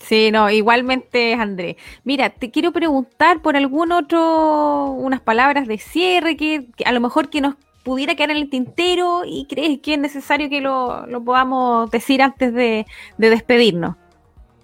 [0.06, 1.76] Sí, no, igualmente, Andrés.
[2.04, 7.00] Mira, te quiero preguntar por algún otro, unas palabras de cierre que, que a lo
[7.00, 11.06] mejor que nos pudiera quedar en el tintero y crees que es necesario que lo,
[11.06, 12.86] lo podamos decir antes de,
[13.16, 13.96] de despedirnos.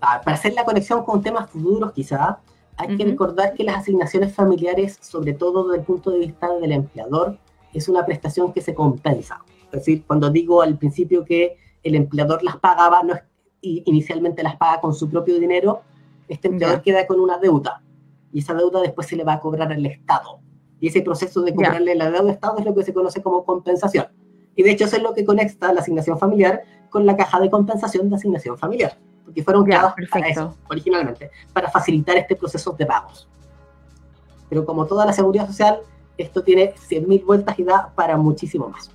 [0.02, 2.40] Ah, Para hacer la conexión con temas futuros quizá,
[2.76, 6.72] hay que recordar que las asignaciones familiares, sobre todo desde el punto de vista del
[6.72, 7.38] empleador,
[7.72, 9.42] es una prestación que se compensa.
[9.66, 13.22] Es decir, cuando digo al principio que el empleador las pagaba, no es,
[13.60, 15.82] y inicialmente las paga con su propio dinero,
[16.28, 17.82] este empleador queda con una deuda.
[18.32, 20.40] Y esa deuda después se le va a cobrar al Estado.
[20.80, 23.44] Y ese proceso de cobrarle la deuda al Estado es lo que se conoce como
[23.44, 24.06] compensación.
[24.56, 27.50] Y de hecho eso es lo que conecta la asignación familiar con la caja de
[27.50, 28.96] compensación de asignación familiar.
[29.24, 33.28] porque fueron creados para eso, originalmente, para facilitar este proceso de pagos.
[34.48, 35.78] Pero como toda la seguridad social,
[36.18, 38.90] esto tiene 100.000 vueltas y da para muchísimo más.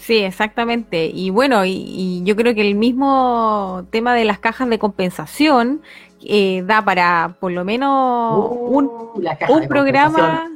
[0.00, 1.06] Sí, exactamente.
[1.06, 5.82] Y bueno, y, yo creo que el mismo tema de las cajas de compensación
[6.24, 10.50] eh, da para por lo menos uh, un, un programa.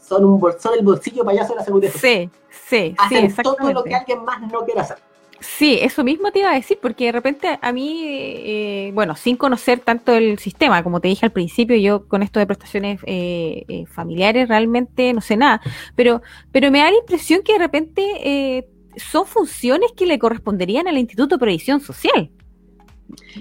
[0.00, 0.40] Son, un
[0.76, 1.92] el bolsillo payaso de la seguridad.
[1.92, 3.42] Sí, sí, sí, exactamente.
[3.42, 4.98] todo lo que alguien más no quiere hacer.
[5.40, 9.36] Sí, eso mismo te iba a decir, porque de repente a mí, eh, bueno, sin
[9.36, 13.64] conocer tanto el sistema, como te dije al principio, yo con esto de prestaciones eh,
[13.68, 15.60] eh, familiares realmente no sé nada,
[15.94, 16.22] pero,
[16.52, 18.66] pero me da la impresión que de repente
[18.96, 22.30] son funciones que le corresponderían al Instituto de Previsión Social.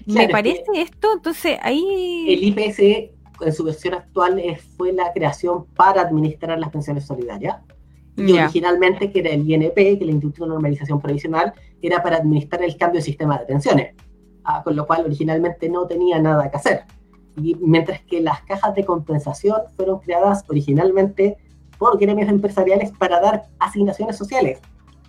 [0.06, 2.26] me parece esto, entonces ahí...
[2.28, 4.42] El IPS en su versión actual
[4.78, 7.58] fue la creación para administrar las pensiones solidarias
[8.18, 12.64] y originalmente que era el INP, que el Instituto de Normalización Provisional, era para administrar
[12.64, 13.96] el cambio de sistema de pensiones,
[14.46, 16.84] ah, con lo cual originalmente no tenía nada que hacer.
[17.36, 21.38] Y mientras que las cajas de compensación fueron creadas originalmente
[21.78, 24.60] por gremios empresariales para dar asignaciones sociales,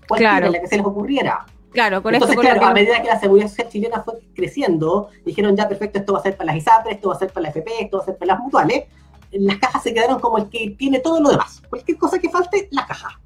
[0.06, 0.52] cualquiera claro.
[0.52, 1.46] la que se les ocurriera.
[1.70, 5.68] Claro, con Entonces, claro, a medida que la seguridad social chilena fue creciendo, dijeron ya
[5.68, 7.70] perfecto, esto va a ser para las ISAPRES, esto va a ser para la FP,
[7.82, 8.84] esto va a ser para las mutuales,
[9.32, 11.62] las cajas se quedaron como el que tiene todo lo demás.
[11.68, 13.20] Cualquier cosa que falte, la caja.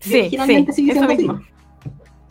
[0.00, 1.40] Sí, sí, eso mismo.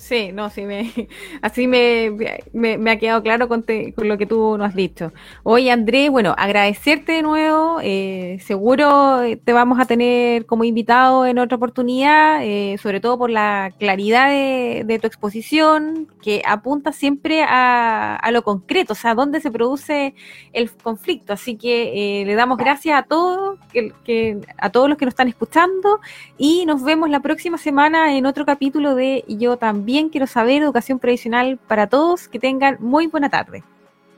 [0.08, 0.89] Sí, no, sí, me,
[1.41, 2.10] así me,
[2.53, 5.12] me, ha quedado claro con, con, lo que tú nos has dicho.
[5.43, 7.80] Oye, Andrés, bueno, agradecerte de nuevo.
[7.84, 13.30] Eh, seguro te vamos a tener como invitado en otra oportunidad, eh, sobre todo por
[13.30, 19.51] la claridad de, tu exposición, que apunta siempre a, lo concreto, o sea, dónde se
[19.51, 20.16] produce
[20.53, 21.34] el conflicto.
[21.34, 25.28] Así que eh, le damos gracias a todos, que, a todos los que nos están
[25.28, 25.99] escuchando
[26.38, 31.00] y nos vemos la próxima semana en otro capítulo de Yo también quiero saber educación
[31.00, 32.28] previsional para todos.
[32.28, 33.64] Que tengan muy buena tarde.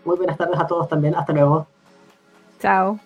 [0.06, 1.16] Muy buenas tardes a todos también.
[1.16, 1.68] Hasta luego.
[2.60, 3.00] Chao.